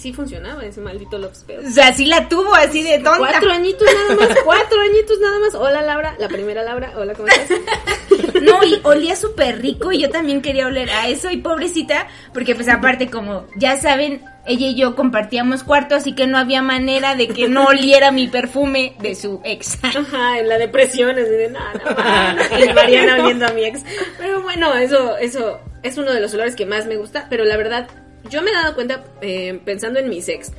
Sí 0.00 0.14
funcionaba 0.14 0.64
ese 0.64 0.80
maldito 0.80 1.18
Love 1.18 1.34
Spell. 1.34 1.66
o 1.66 1.70
sea, 1.70 1.92
sí 1.92 2.06
la 2.06 2.26
tuvo 2.26 2.54
así 2.54 2.82
de 2.82 3.00
tonta. 3.00 3.18
Cuatro 3.18 3.50
añitos 3.52 3.86
nada 3.94 4.14
más, 4.18 4.38
cuatro 4.46 4.80
añitos 4.80 5.20
nada 5.20 5.38
más. 5.40 5.54
Hola 5.54 5.82
Laura, 5.82 6.16
la 6.18 6.26
primera 6.26 6.62
Laura, 6.62 6.94
hola, 6.96 7.12
¿cómo 7.12 7.28
estás? 7.28 7.58
No, 8.40 8.64
y 8.64 8.80
olía 8.84 9.14
súper 9.16 9.60
rico 9.60 9.92
y 9.92 10.00
yo 10.00 10.08
también 10.08 10.40
quería 10.40 10.66
oler 10.66 10.88
a 10.88 11.08
eso 11.08 11.30
y 11.30 11.36
pobrecita, 11.36 12.06
porque 12.32 12.54
pues 12.54 12.68
aparte 12.68 13.10
como 13.10 13.44
ya 13.56 13.76
saben, 13.76 14.24
ella 14.46 14.68
y 14.68 14.74
yo 14.74 14.96
compartíamos 14.96 15.62
cuarto, 15.62 15.94
así 15.94 16.14
que 16.14 16.26
no 16.26 16.38
había 16.38 16.62
manera 16.62 17.14
de 17.14 17.28
que 17.28 17.48
no 17.48 17.66
oliera 17.66 18.10
mi 18.10 18.28
perfume 18.28 18.94
de 19.00 19.14
su 19.14 19.42
ex. 19.44 19.78
Ajá, 19.84 20.38
en 20.38 20.48
la 20.48 20.56
depresión, 20.56 21.18
así 21.18 21.30
de 21.30 21.50
nada, 21.50 21.72
no, 21.74 22.64
y 22.64 22.72
Mariana 22.72 23.22
oliendo 23.22 23.46
a 23.46 23.50
mi 23.50 23.64
ex. 23.64 23.84
Pero 24.16 24.40
bueno, 24.42 24.74
eso, 24.74 25.18
eso 25.18 25.60
es 25.82 25.98
uno 25.98 26.12
de 26.12 26.20
los 26.20 26.32
olores 26.32 26.56
que 26.56 26.64
más 26.64 26.86
me 26.86 26.96
gusta, 26.96 27.26
pero 27.28 27.44
la 27.44 27.58
verdad, 27.58 27.88
yo 28.28 28.42
me 28.42 28.50
he 28.50 28.54
dado 28.54 28.74
cuenta, 28.74 29.04
eh, 29.20 29.58
pensando 29.64 29.98
en 29.98 30.08
mis 30.08 30.28
ex, 30.28 30.52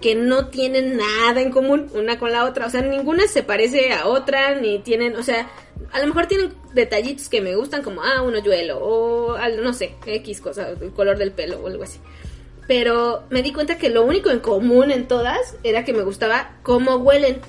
que 0.00 0.14
no 0.14 0.48
tienen 0.48 0.96
nada 0.96 1.40
en 1.40 1.50
común 1.50 1.90
una 1.94 2.18
con 2.18 2.32
la 2.32 2.44
otra, 2.44 2.66
o 2.66 2.70
sea, 2.70 2.82
ninguna 2.82 3.26
se 3.26 3.42
parece 3.42 3.92
a 3.92 4.06
otra, 4.06 4.54
ni 4.54 4.78
tienen, 4.78 5.16
o 5.16 5.22
sea, 5.22 5.50
a 5.92 6.00
lo 6.00 6.06
mejor 6.06 6.26
tienen 6.26 6.52
detallitos 6.74 7.28
que 7.28 7.40
me 7.40 7.54
gustan, 7.54 7.82
como, 7.82 8.02
ah, 8.02 8.22
un 8.22 8.34
hoyuelo, 8.34 8.78
o 8.80 9.36
no 9.62 9.72
sé, 9.72 9.94
X 10.06 10.40
cosa, 10.40 10.70
el 10.70 10.90
color 10.92 11.18
del 11.18 11.32
pelo 11.32 11.60
o 11.60 11.66
algo 11.66 11.82
así. 11.84 11.98
Pero 12.66 13.24
me 13.30 13.42
di 13.42 13.52
cuenta 13.52 13.76
que 13.78 13.90
lo 13.90 14.04
único 14.04 14.30
en 14.30 14.38
común 14.38 14.90
en 14.92 15.08
todas 15.08 15.56
era 15.64 15.84
que 15.84 15.92
me 15.92 16.02
gustaba 16.02 16.52
cómo 16.62 16.96
huelen. 16.96 17.40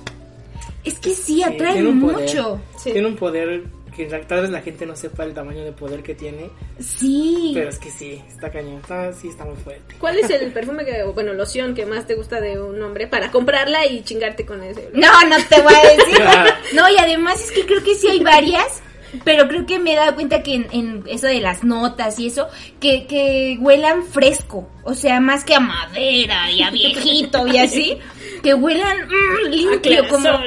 Es 0.84 0.98
que 0.98 1.10
sí, 1.10 1.34
Sí, 1.34 1.42
atrae 1.44 1.74
tiene 1.74 1.88
un 1.88 2.00
poder. 2.00 2.16
mucho. 2.26 2.60
Sí. 2.76 2.90
Tiene 2.92 3.06
un 3.06 3.14
poder 3.16 3.62
que 3.94 4.08
la- 4.08 4.20
tal 4.22 4.42
vez 4.42 4.50
la 4.50 4.60
gente 4.62 4.86
no 4.86 4.96
sepa 4.96 5.24
el 5.24 5.34
tamaño 5.34 5.64
de 5.64 5.72
poder 5.72 6.02
que 6.02 6.14
tiene, 6.14 6.50
Sí. 6.80 7.52
pero 7.54 7.68
es 7.68 7.78
que 7.78 7.90
sí, 7.90 8.22
está 8.28 8.50
cañón, 8.50 8.80
está, 8.82 9.12
sí 9.12 9.28
está 9.28 9.44
muy 9.44 9.56
fuerte. 9.56 9.94
¿Cuál 9.98 10.18
es 10.18 10.30
el 10.30 10.50
perfume 10.52 10.84
que, 10.84 11.02
o, 11.02 11.12
bueno, 11.12 11.32
loción 11.34 11.74
que 11.74 11.84
más 11.86 12.06
te 12.06 12.14
gusta 12.14 12.40
de 12.40 12.60
un 12.60 12.80
hombre 12.82 13.06
para 13.06 13.30
comprarla 13.30 13.86
y 13.86 14.02
chingarte 14.02 14.46
con 14.46 14.62
ese? 14.62 14.88
No, 14.94 15.08
no 15.28 15.36
te 15.48 15.60
voy 15.60 15.74
a 15.74 15.82
decir. 15.96 16.22
No, 16.74 16.88
y 16.88 16.96
además 16.98 17.40
es 17.44 17.52
que 17.52 17.66
creo 17.66 17.82
que 17.82 17.94
sí 17.94 18.08
hay 18.08 18.20
varias, 18.20 18.82
pero 19.24 19.46
creo 19.46 19.66
que 19.66 19.78
me 19.78 19.92
he 19.92 19.96
dado 19.96 20.14
cuenta 20.14 20.42
que 20.42 20.54
en, 20.54 20.66
en 20.72 21.04
eso 21.06 21.26
de 21.26 21.40
las 21.40 21.62
notas 21.64 22.18
y 22.18 22.28
eso, 22.28 22.48
que, 22.80 23.06
que 23.06 23.58
huelan 23.60 24.04
fresco. 24.06 24.68
O 24.84 24.94
sea, 24.94 25.20
más 25.20 25.44
que 25.44 25.54
a 25.54 25.60
madera 25.60 26.50
y 26.50 26.62
a 26.62 26.70
viejito 26.70 27.46
y 27.46 27.58
así. 27.58 27.98
Que 28.42 28.54
huelan 28.54 29.06
mm, 29.06 29.48
limpio, 29.50 30.08
como... 30.08 30.30
¡No! 30.30 30.40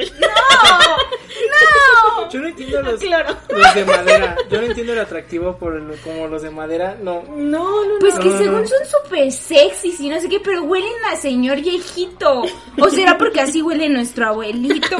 Yo 2.36 2.42
no 2.42 2.48
entiendo 2.48 2.82
los, 2.82 3.00
Claro. 3.00 3.34
los 3.48 3.74
de 3.74 3.84
madera, 3.86 4.36
yo 4.50 4.60
no 4.60 4.66
entiendo 4.66 4.92
el 4.92 4.98
atractivo 4.98 5.56
por 5.56 5.74
el- 5.74 5.98
como 6.04 6.26
los 6.28 6.42
de 6.42 6.50
madera, 6.50 6.94
no. 7.00 7.22
No, 7.34 7.84
no, 7.84 7.98
Pues 7.98 8.14
no. 8.16 8.20
que 8.20 8.28
No, 8.28 8.38
según 8.38 8.60
no. 8.62 8.66
son 8.68 8.78
súper 8.86 9.32
sexys 9.32 9.98
y 10.00 10.08
no 10.10 10.20
sé 10.20 10.28
qué, 10.28 10.38
pero 10.40 10.62
huelen 10.64 10.92
a 11.10 11.16
señor 11.16 11.60
viejito. 11.62 12.44
O 12.78 12.90
será 12.90 13.16
porque 13.16 13.40
así 13.40 13.62
huele 13.62 13.88
nuestro 13.88 14.26
abuelito. 14.26 14.96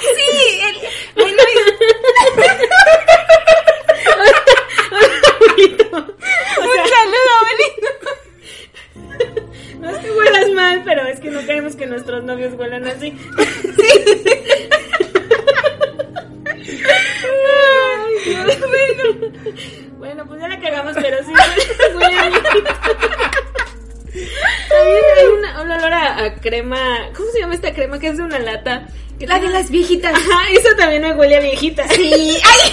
sí, 0.00 0.60
el- 0.62 0.76
bueno, 1.14 1.42
un 5.56 6.76
saludo, 6.88 7.30
abuelito. 7.40 7.88
No 9.80 9.90
es 9.90 9.98
que 9.98 10.10
huelas 10.10 10.50
mal, 10.50 10.82
pero 10.84 11.02
es 11.06 11.20
que 11.20 11.30
no 11.30 11.40
queremos 11.46 11.76
que 11.76 11.86
nuestros 11.86 12.24
novios 12.24 12.54
huelan 12.54 12.86
así. 12.86 13.12
Ay, 13.38 14.04
Bueno, 20.26 20.28
pues 20.28 20.40
ya 20.40 20.48
la 20.48 20.60
cagamos, 20.60 20.94
pero 21.00 21.16
sí 21.24 21.32
huele, 21.96 22.30
viejito. 22.30 22.74
También 24.68 25.04
hay 25.18 25.26
una, 25.38 25.62
un 25.62 25.70
olor 25.70 25.92
a, 25.92 26.24
a 26.24 26.34
crema. 26.36 27.08
¿Cómo 27.16 27.30
se 27.32 27.40
llama 27.40 27.54
esta 27.54 27.72
crema? 27.74 27.98
Que 27.98 28.08
es 28.08 28.16
de 28.16 28.22
una 28.22 28.38
lata. 28.38 28.86
que 29.18 29.26
La 29.26 29.38
de 29.38 29.48
las 29.48 29.70
viejitas. 29.70 30.14
Ajá, 30.14 30.50
eso 30.52 30.68
también 30.76 31.02
me 31.02 31.12
huele 31.14 31.36
a 31.36 31.40
viejita. 31.40 31.86
Sí, 31.88 32.12
ay. 32.44 32.72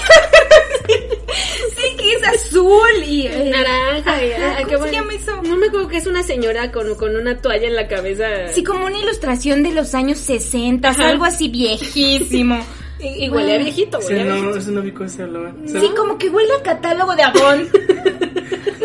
sí, 1.75 1.97
que 1.97 2.13
es 2.13 2.23
azul 2.27 3.03
y 3.05 3.27
eh, 3.27 3.49
Naranja. 3.51 4.23
y- 4.25 4.31
ay, 4.31 4.63
¿cómo 4.63 4.67
qué 4.67 4.71
se 4.71 4.77
bueno. 4.77 4.93
llama 4.93 5.13
eso? 5.13 5.41
No 5.43 5.57
me 5.57 5.67
acuerdo 5.67 5.87
que 5.89 5.97
es 5.97 6.07
una 6.07 6.23
señora 6.23 6.71
con, 6.71 6.95
con 6.95 7.15
una 7.15 7.37
toalla 7.41 7.67
en 7.67 7.75
la 7.75 7.87
cabeza. 7.87 8.25
Sí, 8.53 8.63
como 8.63 8.85
una 8.85 8.97
ilustración 8.99 9.63
de 9.63 9.71
los 9.73 9.93
años 9.95 10.17
60, 10.19 10.87
Ajá. 10.89 11.09
algo 11.09 11.25
así 11.25 11.49
viejísimo. 11.49 12.65
Y, 13.03 13.25
y 13.25 13.29
huele 13.29 13.55
a 13.55 13.57
viejito, 13.57 13.99
huele 13.99 14.21
a 14.21 14.25
no, 14.25 14.55
ese 14.55 14.71
no 14.71 14.79
ubico 14.81 15.03
ese 15.03 15.23
olor. 15.23 15.53
Sí, 15.65 15.91
como 15.95 16.17
que 16.17 16.29
huele 16.29 16.53
a 16.59 16.63
catálogo 16.63 17.15
de 17.15 17.23
Avon. 17.23 17.69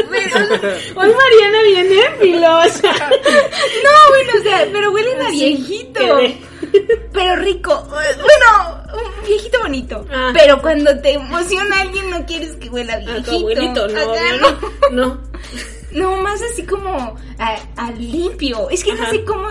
Hoy 0.97 1.13
Mariana 1.15 1.63
viene 1.65 2.03
filosa. 2.21 2.93
No, 3.85 3.91
bueno, 4.11 4.33
o 4.39 4.43
sea, 4.43 4.69
pero 4.73 4.91
huelen 4.93 5.23
a 5.23 5.31
viejito. 5.31 6.01
quedé. 6.01 6.39
Pero 7.13 7.37
rico. 7.37 7.87
Bueno, 7.89 8.85
un 8.93 9.27
viejito 9.27 9.61
bonito. 9.61 10.05
Ah. 10.11 10.31
Pero 10.35 10.61
cuando 10.61 10.99
te 11.01 11.15
emociona 11.15 11.81
alguien 11.81 12.11
no 12.11 12.27
quieres 12.27 12.57
que 12.57 12.69
huela 12.69 12.95
a 12.95 12.97
A 12.97 13.01
viejito. 13.01 13.31
tu 13.31 13.37
abuelito, 13.37 13.89
no, 13.89 14.01
Acá 14.01 14.21
no. 14.41 14.91
No. 14.91 15.21
No, 15.93 16.17
más 16.23 16.41
así 16.43 16.65
como 16.65 17.17
a, 17.39 17.57
a 17.77 17.91
limpio. 17.93 18.69
Es 18.71 18.85
que 18.85 18.95
no 18.95 19.09
sé 19.11 19.25
cómo 19.25 19.49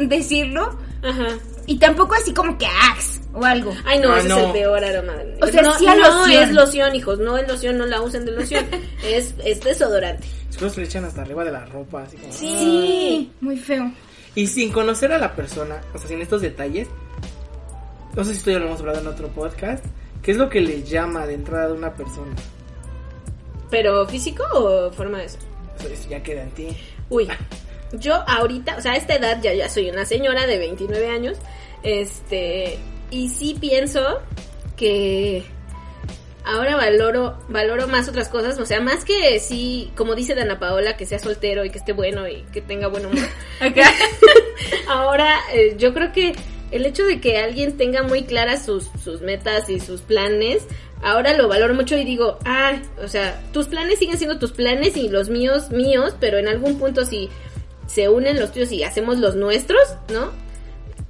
decirlo. 0.00 0.78
Ajá. 1.02 1.28
Y 1.66 1.78
tampoco 1.78 2.14
así 2.14 2.32
como 2.32 2.56
que 2.58 2.66
axe 2.66 3.20
o 3.34 3.44
algo. 3.44 3.74
Ay, 3.84 3.98
no, 4.00 4.12
Ah, 4.12 4.18
ese 4.20 4.28
no. 4.28 4.38
es 4.38 4.44
el 4.46 4.52
peor 4.52 4.84
aroma. 4.84 5.14
O 5.42 5.46
sea, 5.48 5.62
no, 5.62 5.74
sí 5.78 5.86
a 5.86 5.94
no 5.94 6.08
loción. 6.20 6.42
es 6.42 6.50
loción, 6.52 6.94
hijos. 6.94 7.18
No 7.18 7.36
es 7.36 7.46
loción, 7.48 7.76
no 7.78 7.86
la 7.86 8.00
usen 8.00 8.24
de 8.24 8.32
loción. 8.32 8.64
es, 9.04 9.34
es 9.44 9.60
desodorante. 9.60 10.26
Después 10.48 10.72
se 10.72 10.80
le 10.80 10.86
echan 10.86 11.04
hasta 11.04 11.22
arriba 11.22 11.44
de 11.44 11.50
la 11.52 11.64
ropa, 11.66 12.02
así 12.04 12.16
como. 12.16 12.32
Sí, 12.32 13.32
muy 13.40 13.56
feo. 13.58 13.90
Y 14.36 14.46
sin 14.46 14.72
conocer 14.72 15.12
a 15.12 15.18
la 15.18 15.34
persona, 15.34 15.80
o 15.94 15.98
sea, 15.98 16.08
sin 16.08 16.20
estos 16.22 16.40
detalles, 16.42 16.88
no 18.14 18.24
sé 18.24 18.32
si 18.32 18.38
esto 18.38 18.50
ya 18.52 18.58
lo 18.60 18.66
hemos 18.66 18.80
hablado 18.80 19.00
en 19.00 19.06
otro 19.08 19.28
podcast, 19.28 19.84
¿qué 20.22 20.30
es 20.32 20.36
lo 20.36 20.48
que 20.48 20.60
le 20.60 20.82
llama 20.82 21.26
de 21.26 21.34
entrada 21.34 21.68
de 21.68 21.72
una 21.74 21.92
persona? 21.94 22.34
¿Pero 23.70 24.06
físico 24.06 24.44
o 24.54 24.90
forma 24.92 25.18
de 25.18 25.24
eso? 25.26 25.38
Eso 25.80 26.08
ya 26.08 26.22
queda 26.22 26.42
en 26.42 26.50
ti. 26.52 26.68
Uy, 27.10 27.28
yo 27.92 28.14
ahorita, 28.28 28.76
o 28.76 28.80
sea, 28.80 28.92
a 28.92 28.96
esta 28.96 29.14
edad 29.14 29.40
ya, 29.42 29.52
ya 29.54 29.68
soy 29.68 29.90
una 29.90 30.04
señora 30.04 30.46
de 30.46 30.58
29 30.58 31.08
años, 31.08 31.36
este, 31.82 32.78
y 33.14 33.28
sí 33.28 33.56
pienso 33.60 34.20
que 34.76 35.44
ahora 36.44 36.74
valoro, 36.74 37.38
valoro 37.48 37.86
más 37.86 38.08
otras 38.08 38.28
cosas, 38.28 38.58
o 38.58 38.66
sea, 38.66 38.80
más 38.80 39.04
que 39.04 39.38
sí, 39.38 39.92
como 39.96 40.16
dice 40.16 40.34
Dana 40.34 40.58
Paola, 40.58 40.96
que 40.96 41.06
sea 41.06 41.20
soltero 41.20 41.64
y 41.64 41.70
que 41.70 41.78
esté 41.78 41.92
bueno 41.92 42.26
y 42.26 42.42
que 42.52 42.60
tenga 42.60 42.88
buen 42.88 43.06
humor. 43.06 43.24
Acá. 43.60 43.88
Ahora, 44.88 45.38
eh, 45.52 45.76
yo 45.78 45.94
creo 45.94 46.12
que 46.12 46.34
el 46.72 46.84
hecho 46.86 47.04
de 47.04 47.20
que 47.20 47.38
alguien 47.38 47.76
tenga 47.76 48.02
muy 48.02 48.24
claras 48.24 48.64
sus, 48.64 48.90
sus 49.02 49.20
metas 49.20 49.70
y 49.70 49.78
sus 49.78 50.00
planes, 50.00 50.66
ahora 51.04 51.34
lo 51.34 51.46
valoro 51.46 51.72
mucho 51.72 51.96
y 51.96 52.04
digo, 52.04 52.38
ah, 52.44 52.80
o 53.00 53.06
sea, 53.06 53.40
tus 53.52 53.68
planes 53.68 54.00
siguen 54.00 54.18
siendo 54.18 54.40
tus 54.40 54.50
planes 54.50 54.96
y 54.96 55.08
los 55.08 55.28
míos, 55.28 55.70
míos, 55.70 56.16
pero 56.18 56.38
en 56.38 56.48
algún 56.48 56.80
punto 56.80 57.04
si 57.04 57.30
se 57.86 58.08
unen 58.08 58.40
los 58.40 58.50
tuyos 58.50 58.72
y 58.72 58.82
hacemos 58.82 59.18
los 59.18 59.36
nuestros, 59.36 59.82
¿no? 60.12 60.32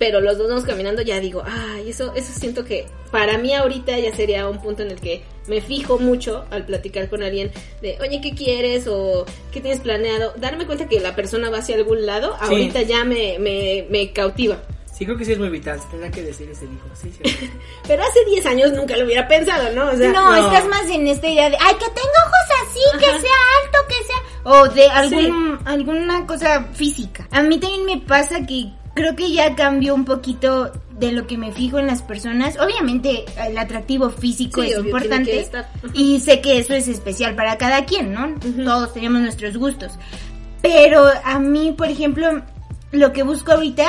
Pero 0.06 0.20
los 0.20 0.37
dos 0.37 0.49
vamos 0.50 0.64
caminando, 0.64 1.00
ya 1.00 1.18
digo, 1.18 1.42
ay, 1.46 1.88
eso, 1.88 2.12
eso 2.14 2.30
siento 2.38 2.62
que 2.62 2.84
para 3.11 3.38
mí 3.38 3.54
ahorita 3.54 3.99
ya 3.99 4.14
sería 4.14 4.46
un 4.46 4.61
punto 4.61 4.82
en 4.82 4.90
el 4.90 5.00
que 5.00 5.23
me 5.46 5.62
fijo 5.62 5.99
mucho 5.99 6.44
al 6.50 6.66
platicar 6.66 7.08
con 7.08 7.23
alguien 7.23 7.50
de, 7.80 7.96
oye, 8.02 8.20
¿qué 8.20 8.34
quieres? 8.34 8.87
o 8.87 9.25
¿qué 9.50 9.62
tienes 9.62 9.80
planeado? 9.80 10.34
Darme 10.37 10.66
cuenta 10.66 10.87
que 10.88 11.00
la 11.00 11.16
persona 11.16 11.49
va 11.49 11.58
hacia 11.61 11.76
algún 11.76 12.04
lado, 12.04 12.37
Sí. 12.42 12.44
ahorita 12.52 12.82
ya 12.82 13.02
me, 13.06 13.38
me, 13.38 13.87
me 13.88 14.12
cautiva. 14.12 14.58
Sí, 14.92 15.06
creo 15.06 15.16
que 15.16 15.25
sí 15.25 15.32
es 15.32 15.38
muy 15.38 15.49
vital, 15.49 15.80
se 15.80 15.87
tendrá 15.88 16.11
que 16.11 16.20
decir 16.23 16.50
ese 16.50 16.66
dijo. 16.66 16.87
Sí, 17.00 17.11
sí. 17.11 17.50
Pero 17.88 18.02
hace 18.02 18.23
10 18.26 18.44
años 18.44 18.73
nunca 18.73 18.94
lo 18.99 19.06
hubiera 19.06 19.26
pensado, 19.26 19.73
¿no? 19.73 19.88
O 19.90 19.96
sea, 19.96 20.12
No, 20.12 20.30
no. 20.32 20.46
estás 20.46 20.68
más 20.68 20.84
en 20.90 21.08
esta 21.08 21.26
idea 21.28 21.49
de, 21.49 21.56
ay, 21.58 21.75
que 21.76 21.87
tenga 21.87 22.20
ojos 22.26 22.68
así, 22.68 22.99
que 22.99 23.06
sea 23.06 23.38
alto, 23.64 23.78
que 23.88 24.04
sea... 24.04 24.16
O 24.44 24.68
de 24.68 24.87
algún, 24.90 25.58
alguna 25.64 26.26
cosa 26.26 26.68
física. 26.75 27.26
A 27.30 27.42
mí 27.42 27.58
también 27.58 27.87
me 27.87 27.99
pasa 28.06 28.44
que 28.46 28.66
creo 28.94 29.16
que 29.16 29.30
ya 29.32 29.54
cambió 29.54 29.94
un 29.94 30.04
poquito 30.04 30.72
de 30.98 31.12
lo 31.12 31.26
que 31.26 31.36
me 31.36 31.52
fijo 31.52 31.78
en 31.78 31.86
las 31.86 32.02
personas. 32.02 32.58
Obviamente 32.58 33.24
el 33.36 33.58
atractivo 33.58 34.10
físico 34.10 34.62
Sí, 34.62 34.70
es 34.70 34.78
obvio, 34.78 34.86
importante. 34.86 35.50
Y 35.92 36.20
sé 36.20 36.40
que 36.40 36.58
eso 36.58 36.74
es 36.74 36.88
especial 36.88 37.34
para 37.34 37.58
cada 37.58 37.84
quien, 37.84 38.12
¿no? 38.12 38.34
Todos 38.64 38.94
tenemos 38.94 39.20
nuestros 39.20 39.56
gustos. 39.56 39.98
Pero 40.62 41.04
a 41.24 41.38
mí, 41.38 41.74
por 41.76 41.88
ejemplo, 41.88 42.42
lo 42.92 43.12
que 43.12 43.22
busco 43.22 43.52
ahorita, 43.52 43.86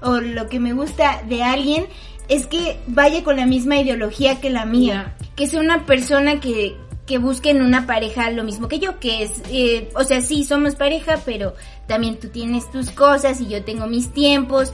o 0.00 0.20
lo 0.20 0.48
que 0.48 0.60
me 0.60 0.72
gusta 0.72 1.22
de 1.28 1.42
alguien, 1.42 1.86
es 2.28 2.46
que 2.46 2.78
vaya 2.86 3.22
con 3.22 3.36
la 3.36 3.46
misma 3.46 3.78
ideología 3.78 4.40
que 4.40 4.50
la 4.50 4.64
mía. 4.64 5.14
Que 5.36 5.48
sea 5.48 5.60
una 5.60 5.84
persona 5.84 6.40
que, 6.40 6.76
que 7.06 7.18
busque 7.18 7.50
en 7.50 7.60
una 7.62 7.86
pareja 7.86 8.30
lo 8.30 8.44
mismo 8.44 8.66
que 8.68 8.78
yo, 8.78 8.98
que 8.98 9.22
es, 9.24 9.32
eh, 9.50 9.90
o 9.94 10.04
sea, 10.04 10.20
sí, 10.22 10.44
somos 10.44 10.74
pareja, 10.74 11.20
pero 11.24 11.54
también 11.86 12.16
tú 12.18 12.28
tienes 12.28 12.70
tus 12.70 12.90
cosas 12.90 13.40
y 13.40 13.46
yo 13.48 13.62
tengo 13.62 13.86
mis 13.86 14.12
tiempos. 14.12 14.72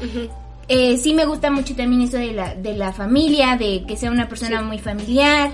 Eh, 0.69 0.97
sí 0.99 1.13
me 1.15 1.25
gusta 1.27 1.51
mucho 1.51 1.75
también 1.75 2.03
eso 2.03 2.17
de 2.19 2.33
la, 2.33 2.55
de 2.55 2.75
la 2.77 2.93
familia, 2.93 3.57
de 3.57 3.85
que 3.87 3.97
sea 3.97 4.11
una 4.13 4.29
persona 4.29 4.61
Sí. 4.61 4.65
muy 4.65 4.79
familiar, 4.79 5.51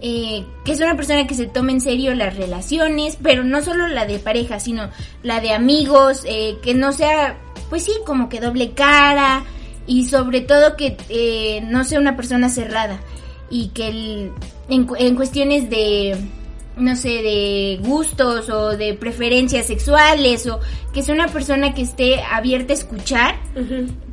eh, 0.00 0.44
que 0.64 0.70
es 0.72 0.80
una 0.80 0.94
persona 0.94 1.26
que 1.26 1.34
se 1.34 1.46
tome 1.46 1.72
en 1.72 1.80
serio 1.80 2.14
las 2.14 2.36
relaciones, 2.36 3.18
pero 3.20 3.42
no 3.42 3.60
solo 3.62 3.88
la 3.88 4.06
de 4.06 4.20
pareja, 4.20 4.60
sino 4.60 4.88
la 5.24 5.40
de 5.40 5.52
amigos, 5.52 6.22
eh, 6.24 6.58
que 6.62 6.74
no 6.74 6.92
sea, 6.92 7.36
pues 7.68 7.82
sí, 7.84 7.92
como 8.06 8.28
que 8.28 8.38
doble 8.40 8.70
cara 8.70 9.42
y 9.88 10.04
sobre 10.06 10.40
todo 10.42 10.76
que 10.76 10.96
eh, 11.08 11.60
no 11.68 11.82
sea 11.82 11.98
una 11.98 12.14
persona 12.16 12.48
cerrada 12.48 13.00
y 13.50 13.68
que 13.70 13.88
el- 13.88 14.32
en, 14.70 14.88
en 14.98 15.16
cuestiones 15.16 15.68
de 15.68 16.16
no 16.76 16.96
sé, 16.96 17.08
de 17.22 17.78
gustos 17.82 18.48
o 18.48 18.76
de 18.76 18.94
preferencias 18.94 19.66
sexuales 19.66 20.46
o 20.46 20.60
que 20.92 21.02
sea 21.02 21.14
una 21.14 21.28
persona 21.28 21.74
que 21.74 21.82
esté 21.82 22.22
abierta 22.22 22.72
a 22.72 22.76
escuchar 22.76 23.34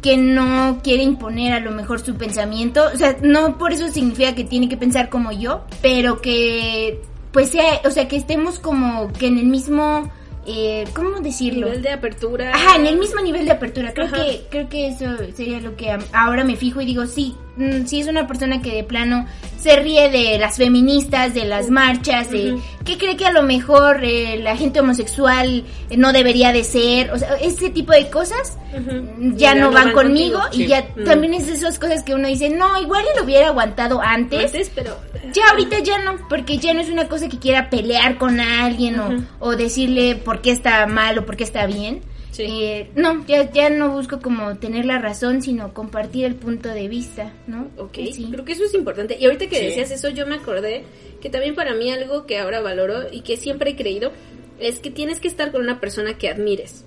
que 0.02 0.18
no 0.18 0.80
quiere 0.84 1.04
imponer 1.04 1.54
a 1.54 1.60
lo 1.60 1.72
mejor 1.72 2.00
su 2.00 2.16
pensamiento, 2.16 2.84
o 2.94 2.98
sea, 2.98 3.18
no 3.22 3.58
por 3.58 3.74
eso 3.74 3.88
significa 3.88 4.36
que 4.36 4.44
tiene 4.44 4.70
que 4.70 4.78
pensar 4.78 5.10
como 5.10 5.32
yo, 5.32 5.64
pero 5.82 6.22
que 6.22 7.02
pues 7.32 7.52
sea, 7.52 7.82
o 7.86 7.92
sea, 7.92 8.08
que 8.08 8.18
estemos 8.18 8.60
como 8.60 9.12
que 9.14 9.28
en 9.28 9.38
el 9.38 9.46
mismo 9.46 10.12
eh, 10.46 10.86
¿cómo 10.94 11.20
decirlo? 11.20 11.68
Nivel 11.68 11.82
de 11.82 11.90
apertura. 11.92 12.52
Ajá, 12.54 12.78
en 12.78 12.88
el 12.88 12.98
mismo 12.98 13.22
nivel 13.22 13.46
de 13.46 13.52
apertura. 13.52 13.94
Creo 13.94 14.08
Ajá. 14.08 14.16
que 14.16 14.46
creo 14.50 14.70
que 14.70 14.88
eso 14.88 15.06
sería 15.36 15.60
lo 15.60 15.76
que 15.76 15.96
ahora 16.14 16.46
me 16.46 16.56
fijo 16.56 16.80
y 16.80 16.86
digo, 16.86 17.06
sí, 17.06 17.36
mm, 17.58 17.86
si 17.86 18.00
es 18.00 18.08
una 18.08 18.28
persona 18.28 18.62
que 18.62 18.74
de 18.74 18.84
plano 18.84 19.26
se 19.60 19.76
ríe 19.78 20.10
de 20.10 20.38
las 20.40 20.58
feministas, 20.58 21.34
de 21.34 21.46
las 21.46 21.70
marchas, 21.70 22.30
de 22.32 22.58
que 22.86 22.98
cree 22.98 23.18
que 23.18 23.26
a 23.26 23.32
lo 23.32 23.44
mejor 23.44 24.04
eh, 24.04 24.40
la 24.42 24.56
gente 24.56 24.80
homosexual 24.80 25.66
eh, 25.90 25.98
no 25.98 26.14
debería 26.14 26.54
de 26.54 26.64
ser, 26.64 27.12
o 27.12 27.18
sea, 27.18 27.36
ese 27.42 27.70
tipo 27.70 27.92
de 27.92 28.10
cosas 28.10 28.58
Ujú. 28.74 29.36
ya 29.36 29.56
no 29.56 29.72
van 29.72 29.92
conmigo 29.92 30.40
contigo. 30.40 30.64
y 30.64 30.66
Sí. 30.66 30.68
ya 30.70 30.88
Mm. 30.96 31.04
también 31.04 31.34
es 31.34 31.48
de 31.48 31.54
esas 31.54 31.80
cosas 31.80 32.04
que 32.04 32.14
uno 32.16 32.28
dice, 32.28 32.50
no, 32.50 32.80
igual 32.80 33.04
y 33.14 33.18
lo 33.18 33.26
hubiera 33.26 33.48
aguantado 33.48 34.00
antes. 34.02 34.46
Antes, 34.46 34.72
pero 34.74 34.96
Ya 35.34 35.50
ahorita 35.50 35.80
ya 35.80 35.98
no, 35.98 36.16
porque 36.30 36.58
ya 36.58 36.74
no 36.74 36.80
es 36.82 36.90
una 36.90 37.10
cosa 37.10 37.28
que 37.28 37.38
quiera 37.40 37.70
pelear 37.70 38.18
con 38.18 38.40
alguien 38.40 39.00
o- 39.00 39.24
o, 39.40 39.56
decirle 39.58 40.16
por 40.16 40.42
qué 40.42 40.52
está 40.52 40.86
mal 40.88 41.18
o 41.18 41.26
por 41.26 41.36
qué 41.36 41.44
está 41.44 41.66
bien. 41.66 42.02
Sí. 42.32 42.44
Eh, 42.46 42.92
no, 42.96 43.26
ya, 43.26 43.52
ya 43.52 43.70
no 43.70 43.92
busco 43.92 44.20
como 44.22 44.58
tener 44.58 44.86
la 44.86 45.00
razón, 45.00 45.42
sino 45.42 45.74
compartir 45.74 46.26
el 46.26 46.36
punto 46.36 46.70
de 46.70 46.88
vista, 46.88 47.34
¿no? 47.48 47.68
Ok, 47.78 47.98
Sí. 48.14 48.28
creo 48.32 48.46
que 48.46 48.54
eso 48.54 48.64
es 48.66 48.74
importante. 48.76 49.18
Y 49.20 49.26
ahorita 49.26 49.48
que 49.48 49.56
Sí. 49.58 49.66
decías 49.66 49.92
eso, 49.92 50.10
yo 50.10 50.28
me 50.28 50.36
acordé 50.36 50.84
que 51.22 51.30
también 51.30 51.56
para 51.56 51.74
mí 51.74 51.92
algo 51.92 52.26
que 52.28 52.38
ahora 52.38 52.62
valoro 52.62 53.12
y 53.12 53.22
que 53.22 53.38
siempre 53.38 53.72
he 53.72 53.76
creído 53.76 54.12
es 54.60 54.80
que 54.80 54.92
tienes 54.92 55.20
que 55.20 55.28
estar 55.28 55.52
con 55.52 55.62
una 55.62 55.80
persona 55.80 56.18
que 56.18 56.30
admires. 56.30 56.84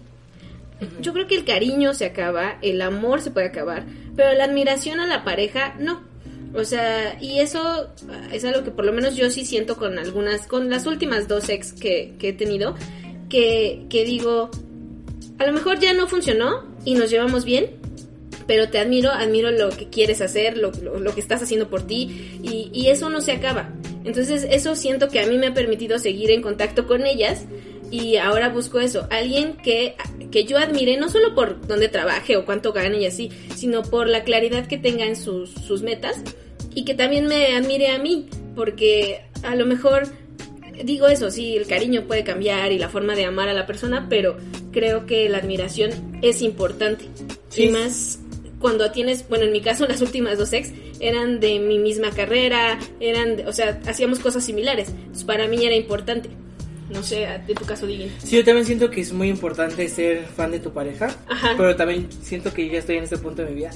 Yo 1.02 1.12
creo 1.12 1.26
que 1.26 1.34
el 1.34 1.44
cariño 1.44 1.92
se 1.92 2.06
acaba, 2.06 2.56
el 2.62 2.80
amor 2.80 3.20
se 3.20 3.30
puede 3.30 3.46
acabar, 3.48 3.84
pero 4.16 4.32
la 4.32 4.44
admiración 4.44 4.98
a 5.00 5.06
la 5.06 5.24
pareja 5.24 5.74
no. 5.78 6.02
O 6.54 6.64
sea, 6.64 7.18
y 7.20 7.38
eso 7.40 7.60
ah, 8.08 8.28
es 8.32 8.44
algo 8.44 8.64
que 8.64 8.70
por 8.70 8.84
lo 8.86 8.92
menos 8.92 9.14
yo 9.14 9.30
sí 9.30 9.44
siento 9.44 9.76
con 9.76 9.98
algunas, 9.98 10.46
con 10.46 10.70
las 10.70 10.86
últimas 10.86 11.28
dos 11.28 11.48
ex 11.50 11.72
que, 11.74 12.14
que 12.18 12.30
he 12.30 12.32
tenido, 12.32 12.74
que, 13.28 13.84
que 13.90 14.04
digo, 14.04 14.50
a 15.40 15.46
lo 15.46 15.54
mejor 15.54 15.78
ya 15.80 15.94
no 15.94 16.06
funcionó 16.06 16.66
y 16.84 16.94
nos 16.94 17.08
llevamos 17.10 17.46
bien, 17.46 17.70
pero 18.46 18.68
te 18.68 18.78
admiro, 18.78 19.10
admiro 19.10 19.50
lo 19.50 19.70
que 19.70 19.88
quieres 19.88 20.20
hacer, 20.20 20.58
lo, 20.58 20.70
que 20.70 21.20
estás 21.20 21.42
haciendo 21.42 21.70
por 21.70 21.86
ti 21.86 22.38
y, 22.42 22.70
y 22.74 22.88
eso 22.88 23.08
no 23.08 23.22
se 23.22 23.32
acaba. 23.32 23.70
Entonces 24.04 24.46
eso 24.50 24.76
siento 24.76 25.08
que 25.08 25.18
a 25.18 25.26
mí 25.26 25.38
me 25.38 25.46
ha 25.46 25.54
permitido 25.54 25.98
seguir 25.98 26.30
en 26.30 26.42
contacto 26.42 26.86
con 26.86 27.06
ellas 27.06 27.46
y 27.90 28.18
ahora 28.18 28.50
busco 28.50 28.80
eso, 28.80 29.08
alguien 29.10 29.56
que, 29.56 29.94
que 30.30 30.44
yo 30.44 30.58
admire 30.58 30.98
no 30.98 31.08
solo 31.08 31.34
por 31.34 31.66
dónde 31.66 31.88
trabaje 31.88 32.36
o 32.36 32.44
cuánto 32.44 32.74
gane 32.74 32.98
y 33.00 33.06
así, 33.06 33.30
sino 33.56 33.80
por 33.80 34.08
la 34.08 34.24
claridad 34.24 34.66
que 34.66 34.76
tenga 34.76 35.06
en 35.06 35.16
sus, 35.16 35.50
sus 35.54 35.80
metas 35.80 36.22
y 36.74 36.84
que 36.84 36.92
también 36.94 37.24
me 37.26 37.56
admire 37.56 37.88
a 37.88 37.98
mí, 37.98 38.28
porque 38.54 39.22
a 39.42 39.54
lo 39.54 39.64
mejor 39.64 40.02
digo 40.84 41.06
eso, 41.08 41.30
sí, 41.30 41.56
el 41.56 41.66
cariño 41.66 42.04
puede 42.06 42.24
cambiar 42.24 42.72
y 42.72 42.78
la 42.78 42.88
forma 42.88 43.14
de 43.14 43.24
amar 43.24 43.48
a 43.48 43.52
la 43.54 43.66
persona, 43.66 44.06
pero 44.08 44.36
creo 44.72 45.06
que 45.06 45.28
la 45.28 45.38
admiración 45.38 45.90
es 46.22 46.42
importante. 46.42 47.04
Sí. 47.48 47.64
Y 47.64 47.68
más 47.70 48.18
cuando 48.58 48.90
tienes, 48.90 49.26
bueno, 49.28 49.44
en 49.46 49.52
mi 49.52 49.60
caso 49.60 49.86
las 49.88 50.00
últimas 50.02 50.38
dos 50.38 50.52
ex 50.52 50.70
eran 51.00 51.40
de 51.40 51.58
mi 51.58 51.78
misma 51.78 52.10
carrera, 52.10 52.78
eran, 53.00 53.36
de- 53.36 53.46
o 53.46 53.52
sea, 53.52 53.80
hacíamos 53.86 54.18
cosas 54.18 54.44
similares. 54.44 54.88
Entonces 54.90 55.24
para 55.24 55.46
mí 55.48 55.64
era 55.64 55.74
importante. 55.74 56.28
No 56.90 57.02
sé, 57.02 57.26
de 57.46 57.54
tu 57.54 57.64
caso, 57.64 57.86
Digin. 57.86 58.10
Sí, 58.18 58.36
yo 58.36 58.44
también 58.44 58.66
siento 58.66 58.90
que 58.90 59.00
es 59.00 59.12
muy 59.12 59.28
importante 59.28 59.88
ser 59.88 60.24
fan 60.26 60.50
de 60.50 60.58
tu 60.58 60.72
pareja, 60.72 61.08
Ajá. 61.28 61.54
pero 61.56 61.76
también 61.76 62.08
siento 62.22 62.52
que 62.52 62.66
yo 62.66 62.72
ya 62.72 62.78
estoy 62.80 62.96
en 62.96 63.04
este 63.04 63.16
punto 63.18 63.42
de 63.42 63.48
mi 63.50 63.54
vida. 63.56 63.70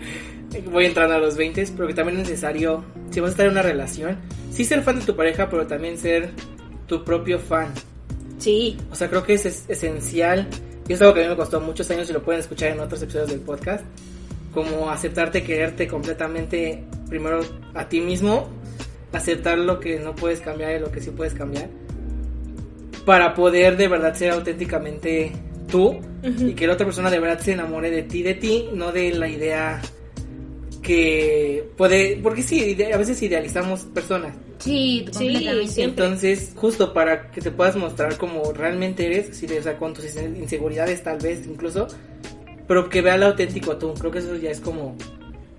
Voy 0.70 0.86
entrando 0.86 1.14
a 1.16 1.18
los 1.18 1.36
20, 1.36 1.66
pero 1.76 1.88
que 1.88 1.94
también 1.94 2.20
es 2.20 2.28
necesario, 2.28 2.84
si 3.10 3.18
vas 3.20 3.28
a 3.28 3.32
estar 3.32 3.46
en 3.46 3.52
una 3.52 3.62
relación, 3.62 4.18
sí 4.52 4.64
ser 4.64 4.82
fan 4.82 5.00
de 5.00 5.04
tu 5.04 5.16
pareja, 5.16 5.48
pero 5.50 5.66
también 5.66 5.98
ser 5.98 6.30
tu 6.86 7.02
propio 7.04 7.38
fan. 7.40 7.72
Sí, 8.38 8.76
O 8.90 8.94
sea, 8.94 9.08
creo 9.08 9.24
que 9.24 9.34
es, 9.34 9.46
es 9.46 9.64
esencial, 9.68 10.46
y 10.88 10.92
es 10.92 11.00
algo 11.00 11.14
que 11.14 11.20
a 11.20 11.22
mí 11.24 11.30
me 11.30 11.36
costó 11.36 11.60
muchos 11.60 11.90
años 11.90 12.08
y 12.10 12.12
lo 12.12 12.22
pueden 12.22 12.40
escuchar 12.40 12.70
en 12.70 12.80
otros 12.80 13.02
episodios 13.02 13.30
del 13.30 13.40
podcast, 13.40 13.84
como 14.52 14.90
aceptarte, 14.90 15.42
quererte 15.42 15.88
completamente 15.88 16.84
primero 17.08 17.40
a 17.74 17.88
ti 17.88 18.00
mismo, 18.00 18.48
aceptar 19.12 19.58
lo 19.58 19.80
que 19.80 19.98
no 19.98 20.14
puedes 20.14 20.40
cambiar 20.40 20.76
y 20.76 20.78
lo 20.78 20.92
que 20.92 21.00
sí 21.00 21.10
puedes 21.10 21.34
cambiar, 21.34 21.68
para 23.04 23.34
poder 23.34 23.76
de 23.76 23.88
verdad 23.88 24.14
ser 24.14 24.30
auténticamente 24.30 25.32
tú 25.70 25.98
y 26.22 26.54
que 26.54 26.66
la 26.66 26.74
otra 26.74 26.86
persona 26.86 27.10
de 27.10 27.18
verdad 27.18 27.40
se 27.40 27.52
enamore 27.52 27.90
de 27.90 28.02
ti, 28.02 28.22
de 28.22 28.34
ti, 28.34 28.68
no 28.72 28.92
de 28.92 29.12
la 29.12 29.28
idea 29.28 29.80
que 30.82 31.68
puede, 31.76 32.18
porque 32.22 32.42
sí, 32.42 32.76
a 32.92 32.96
veces 32.96 33.20
idealizamos 33.22 33.80
personas. 33.84 34.36
Sí, 34.58 35.04
Sí, 35.10 35.66
siempre. 35.66 36.04
Entonces, 36.04 36.52
justo 36.54 36.92
para 36.92 37.30
que 37.30 37.40
te 37.40 37.50
puedas 37.50 37.76
mostrar 37.76 38.16
como 38.16 38.52
realmente 38.52 39.06
eres, 39.06 39.30
así 39.30 39.46
de, 39.46 39.58
o 39.58 39.62
sea, 39.62 39.76
con 39.76 39.92
tus 39.92 40.04
inseguridades 40.16 41.02
tal 41.02 41.18
vez 41.18 41.46
incluso, 41.46 41.88
pero 42.66 42.88
que 42.88 43.02
vea 43.02 43.16
lo 43.16 43.26
auténtico 43.26 43.76
tú. 43.76 43.92
Creo 43.94 44.10
que 44.10 44.20
eso 44.20 44.36
ya 44.36 44.50
es 44.50 44.60
como 44.60 44.96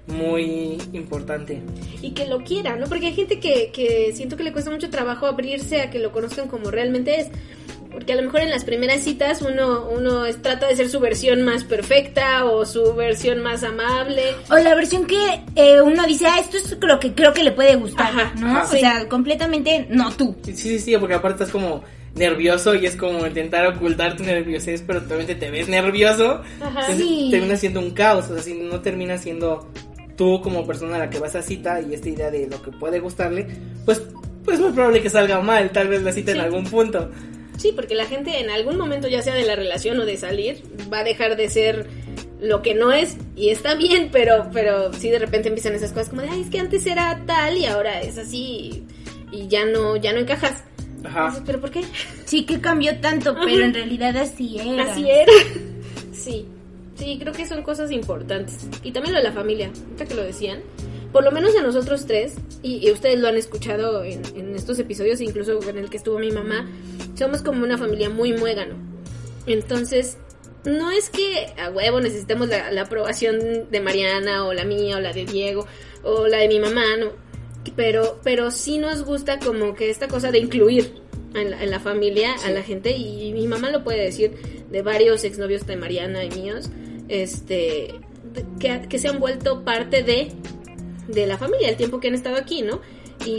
muy 0.08 0.78
importante. 0.94 1.62
y 2.02 2.12
que 2.12 2.26
lo 2.28 2.44
quiera, 2.44 2.76
¿no? 2.76 2.86
Porque 2.88 3.08
hay 3.08 3.14
gente 3.14 3.40
que, 3.40 3.72
que 3.74 4.12
siento 4.14 4.38
que 4.38 4.44
le 4.44 4.52
cuesta 4.52 4.70
mucho 4.72 4.90
trabajo 4.90 5.26
abrirse 5.26 5.82
a 5.82 5.90
que 5.90 6.00
lo 6.00 6.12
conozcan 6.12 6.48
como 6.48 6.70
realmente 6.72 7.20
es. 7.20 7.28
Porque 7.92 8.12
a 8.12 8.18
lo 8.18 8.24
mejor 8.24 8.42
en 8.42 8.50
las 8.50 8.66
primeras 8.66 9.02
citas 9.04 9.42
uno, 9.42 9.88
uno 9.90 10.26
es- 10.26 10.42
trata 10.42 10.68
de 10.68 10.76
ser 10.76 10.90
su 10.90 11.00
versión 11.00 11.44
más 11.44 11.64
perfecta 11.64 12.44
o 12.44 12.66
su 12.66 12.94
versión 12.94 13.42
más 13.42 13.64
amable. 13.64 14.22
O 14.52 14.56
la 14.58 14.76
versión 14.76 15.06
que 15.08 15.16
eh, 15.56 15.82
uno 15.82 16.06
dice, 16.06 16.26
ah, 16.28 16.38
esto 16.40 16.58
es 16.58 16.78
lo 16.82 17.00
que 17.00 17.14
creo 17.14 17.32
que 17.34 17.44
le 17.46 17.52
puede 17.54 17.76
gustar, 17.78 18.08
Ajá, 18.08 18.34
¿no? 18.38 18.48
ajá, 18.48 18.64
o 18.66 18.72
sí. 18.72 18.80
sea, 18.82 19.08
completamente 19.08 19.88
no 19.90 20.12
tú. 20.12 20.36
Sí, 20.44 20.54
sí, 20.54 20.80
sí, 20.80 20.98
porque 20.98 21.14
aparte 21.16 21.44
estás 21.44 21.52
como 21.54 21.84
nervioso 22.16 22.76
y 22.76 22.86
es 22.86 22.96
como 22.98 23.26
intentar 23.26 23.66
ocultar 23.68 24.18
tu 24.18 24.24
nerviosez, 24.24 24.84
pero 24.86 25.00
realmente 25.00 25.36
te 25.36 25.50
ves 25.50 25.70
nervioso. 25.70 26.42
Ajá. 26.62 26.82
Entonces 26.82 26.98
Sí. 26.98 27.28
termina 27.32 27.56
siendo 27.56 27.80
un 27.80 27.92
caos, 27.92 28.26
o 28.30 28.34
sea, 28.36 28.44
si 28.44 28.54
no 28.56 28.82
termina 28.82 29.18
siendo 29.18 29.70
tú 30.16 30.42
como 30.42 30.66
persona 30.66 30.96
a 30.96 31.00
la 31.00 31.10
que 31.10 31.20
vas 31.20 31.36
a 31.36 31.42
cita 31.42 31.82
y 31.82 31.94
esta 31.94 32.10
idea 32.10 32.32
de 32.32 32.48
lo 32.48 32.62
que 32.62 32.72
puede 32.72 33.00
gustarle, 33.00 33.48
pues 33.86 34.02
pues 34.44 34.60
muy 34.60 34.72
probable 34.74 35.02
que 35.02 35.10
salga 35.10 35.42
mal, 35.42 35.72
tal 35.72 35.88
vez 35.88 36.04
la 36.04 36.12
cita 36.12 36.32
en 36.32 36.38
Sí. 36.38 36.44
algún 36.44 36.66
punto. 36.66 37.10
Sí, 37.58 37.72
porque 37.76 37.96
la 37.96 38.06
gente 38.06 38.40
en 38.40 38.50
algún 38.52 38.78
momento, 38.78 39.08
ya 39.08 39.22
sea 39.24 39.34
de 39.34 39.44
la 39.44 39.56
relación 39.56 40.00
o 40.00 40.06
de 40.06 40.18
salir, 40.18 40.62
va 40.94 41.00
a 41.00 41.04
dejar 41.04 41.36
de 41.36 41.50
ser 41.50 41.88
lo 42.42 42.62
que 42.62 42.76
no 42.76 42.92
es 42.92 43.18
y 43.36 43.50
está 43.50 43.74
bien, 43.76 44.10
pero 44.12 44.50
pero 44.54 44.94
sí 44.94 45.10
de 45.10 45.18
repente 45.20 45.48
empiezan 45.48 45.74
esas 45.74 45.92
cosas 45.92 46.10
como 46.10 46.22
de, 46.22 46.30
ay, 46.30 46.42
es 46.42 46.50
que 46.50 46.60
antes 46.60 46.86
era 46.86 47.20
tal 47.26 47.58
y 47.58 47.66
ahora 47.66 48.02
es 48.02 48.18
así 48.20 48.86
y, 49.32 49.36
y 49.38 49.48
ya 49.48 49.66
no 49.66 49.96
ya 49.96 50.14
no 50.14 50.20
encajas. 50.20 50.64
Ajá. 51.04 51.20
Entonces, 51.22 51.44
pero 51.46 51.62
¿por 51.62 51.72
qué? 51.72 51.82
Sí 52.26 52.46
que 52.46 52.60
cambió 52.62 53.00
tanto, 53.00 53.32
Ajá. 53.32 53.42
pero 53.46 53.64
en 53.64 53.74
realidad 53.74 54.16
así 54.18 54.58
era. 54.60 54.84
Así 54.92 55.10
era. 55.10 55.32
Sí, 56.14 56.46
sí, 56.96 57.18
creo 57.20 57.34
que 57.34 57.46
son 57.46 57.64
cosas 57.64 57.92
importantes. 57.92 58.68
Y 58.84 58.92
también 58.92 59.14
lo 59.14 59.20
de 59.20 59.26
la 59.26 59.34
familia, 59.34 59.68
ahorita 59.68 60.06
que 60.06 60.16
lo 60.16 60.24
decían. 60.24 60.62
Por 61.12 61.24
lo 61.24 61.32
menos 61.32 61.56
a 61.56 61.62
nosotros 61.62 62.06
tres, 62.06 62.36
y, 62.62 62.86
y 62.86 62.92
ustedes 62.92 63.20
lo 63.20 63.30
han 63.30 63.38
escuchado 63.38 64.04
en, 64.04 64.22
en 64.36 64.54
estos 64.56 64.80
episodios, 64.80 65.22
incluso 65.22 65.60
en 65.70 65.78
el 65.78 65.90
que 65.90 65.98
estuvo 65.98 66.20
mi 66.20 66.32
mamá, 66.32 66.70
somos 67.16 67.42
como 67.42 67.64
una 67.64 67.78
familia 67.78 68.10
muy 68.10 68.34
muégano. 68.34 68.76
Entonces, 69.48 70.18
no 70.66 70.92
es 70.92 71.10
que 71.10 71.54
a 71.58 71.70
huevo 71.70 72.02
necesitemos 72.02 72.50
la, 72.50 72.72
la 72.72 72.82
aprobación 72.82 73.70
de 73.70 73.80
Mariana 73.80 74.46
o 74.46 74.54
la 74.54 74.66
mía 74.66 74.98
o 74.98 75.00
la 75.00 75.14
de 75.14 75.26
Diego 75.26 75.66
o 76.04 76.28
la 76.28 76.40
de 76.40 76.48
mi 76.48 76.60
mamá, 76.60 76.98
no. 77.00 77.12
Pero, 77.76 78.20
pero 78.24 78.52
sí 78.52 78.78
nos 78.78 79.04
gusta 79.04 79.40
como 79.40 79.74
que 79.74 79.90
esta 79.90 80.08
cosa 80.08 80.32
de 80.32 80.40
incluir 80.40 81.02
en 81.34 81.52
la, 81.52 81.64
en 81.64 81.72
la 81.72 81.80
familia 81.80 82.36
a 82.46 82.52
la 82.52 82.62
gente 82.62 82.92
y 82.92 83.32
mi 83.34 83.48
mamá 83.48 83.70
lo 83.70 83.84
puede 83.84 84.04
decir 84.04 84.34
de 84.70 84.82
varios 84.82 85.24
exnovios 85.24 85.66
de 85.66 85.76
Mariana 85.76 86.24
y 86.24 86.30
míos, 86.30 86.70
este, 87.10 87.96
que, 88.60 88.82
que 88.90 89.00
se 89.00 89.08
han 89.08 89.20
vuelto 89.20 89.64
parte 89.64 90.04
de, 90.04 90.32
de 91.08 91.28
la 91.28 91.38
familia 91.38 91.70
el 91.70 91.78
tiempo 91.78 92.00
que 92.00 92.08
han 92.10 92.16
estado 92.16 92.38
aquí, 92.38 92.62
¿no? 92.62 92.82
Y, 93.26 93.32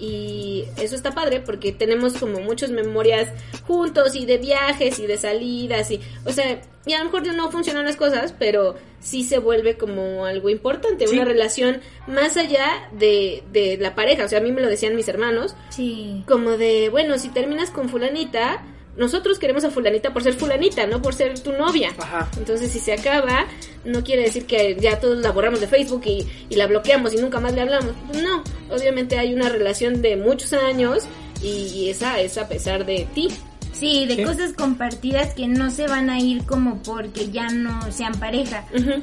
y 0.00 0.64
eso 0.80 0.94
está 0.94 1.12
padre 1.12 1.40
porque 1.40 1.72
tenemos 1.72 2.14
como 2.14 2.38
muchas 2.40 2.70
memorias 2.70 3.28
juntos 3.66 4.14
y 4.14 4.26
de 4.26 4.38
viajes 4.38 5.00
y 5.00 5.06
de 5.06 5.18
salidas 5.18 5.90
y, 5.90 6.00
o 6.24 6.30
sea, 6.32 6.62
y 6.86 6.92
a 6.92 6.98
lo 7.00 7.06
mejor 7.06 7.26
no 7.34 7.50
funcionan 7.50 7.84
las 7.84 7.96
cosas, 7.96 8.32
pero 8.38 8.76
sí 9.00 9.24
se 9.24 9.38
vuelve 9.38 9.76
como 9.76 10.24
algo 10.24 10.50
importante, 10.50 11.08
Sí. 11.08 11.14
una 11.14 11.24
relación 11.24 11.80
más 12.06 12.36
allá 12.36 12.88
de, 12.92 13.42
de 13.52 13.76
la 13.76 13.94
pareja, 13.96 14.24
o 14.24 14.28
sea, 14.28 14.38
a 14.38 14.42
mí 14.42 14.52
me 14.52 14.60
lo 14.62 14.68
decían 14.68 14.94
mis 14.94 15.08
hermanos, 15.08 15.56
Sí. 15.70 16.22
como 16.28 16.52
de, 16.56 16.88
bueno, 16.90 17.18
si 17.18 17.28
terminas 17.30 17.70
con 17.70 17.88
fulanita, 17.88 18.64
nosotros 18.96 19.38
queremos 19.38 19.64
a 19.64 19.70
fulanita 19.70 20.12
por 20.12 20.22
ser 20.22 20.34
fulanita, 20.34 20.86
no 20.86 21.02
por 21.02 21.14
ser 21.14 21.38
tu 21.40 21.52
novia. 21.52 21.92
Ajá. 21.98 22.28
Entonces, 22.36 22.70
si 22.70 22.78
se 22.78 22.92
acaba, 22.92 23.46
no 23.84 24.02
quiere 24.04 24.22
decir 24.22 24.46
que 24.46 24.76
ya 24.80 25.00
todos 25.00 25.18
la 25.18 25.30
borramos 25.32 25.60
de 25.60 25.66
Facebook 25.68 26.02
y, 26.06 26.26
y 26.48 26.54
la 26.56 26.66
bloqueamos 26.66 27.12
y 27.12 27.16
nunca 27.16 27.40
más 27.40 27.52
le 27.54 27.60
hablamos. 27.62 27.92
Pues 28.08 28.22
no, 28.22 28.42
obviamente 28.70 29.18
hay 29.18 29.34
una 29.34 29.48
relación 29.48 30.00
de 30.02 30.16
muchos 30.16 30.52
años 30.52 31.04
y, 31.42 31.48
y 31.74 31.90
esa 31.90 32.20
es 32.20 32.38
a 32.38 32.48
pesar 32.48 32.86
de 32.86 33.06
ti. 33.14 33.28
Sí, 33.72 34.06
de 34.06 34.14
Sí. 34.16 34.22
cosas 34.22 34.52
compartidas 34.52 35.34
que 35.34 35.48
no 35.48 35.68
se 35.72 35.88
van 35.88 36.08
a 36.08 36.20
ir 36.20 36.44
como 36.44 36.80
porque 36.84 37.30
ya 37.32 37.48
no 37.48 37.90
sean 37.90 38.12
pareja. 38.20 38.64
Ujú, 38.72 39.02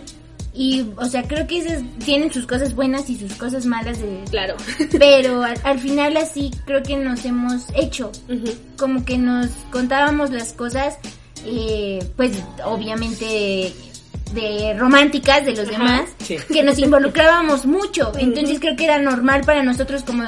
Y, 0.54 0.86
o 0.98 1.06
sea, 1.06 1.24
creo 1.24 1.48
que 1.48 1.60
esas 1.60 1.82
tienen 2.04 2.32
sus 2.32 2.46
cosas 2.46 2.76
buenas 2.76 3.10
y 3.10 3.18
sus 3.18 3.34
cosas 3.36 3.66
malas, 3.66 4.00
de, 4.00 4.22
Claro. 4.30 4.56
pero 5.00 5.44
al, 5.44 5.56
al 5.64 5.80
final 5.80 6.18
así 6.18 6.52
creo 6.66 6.84
que 6.84 6.98
nos 6.98 7.24
hemos 7.26 7.68
hecho. 7.74 8.12
Como 8.78 9.06
que 9.06 9.18
nos 9.18 9.48
contábamos 9.72 10.32
las 10.32 10.52
cosas, 10.54 10.98
eh, 11.46 12.00
pues 12.18 12.34
obviamente 12.66 13.74
de 14.34 14.74
románticas 14.78 15.46
de 15.46 15.56
los 15.56 15.68
demás, 15.70 16.10
Sí. 16.24 16.38
que 16.52 16.64
nos 16.64 16.80
involucrábamos 16.80 17.66
mucho. 17.66 18.12
Entonces 18.18 18.60
creo 18.60 18.76
que 18.76 18.86
era 18.86 18.98
normal 18.98 19.42
para 19.46 19.64
nosotros 19.64 20.04
como 20.04 20.24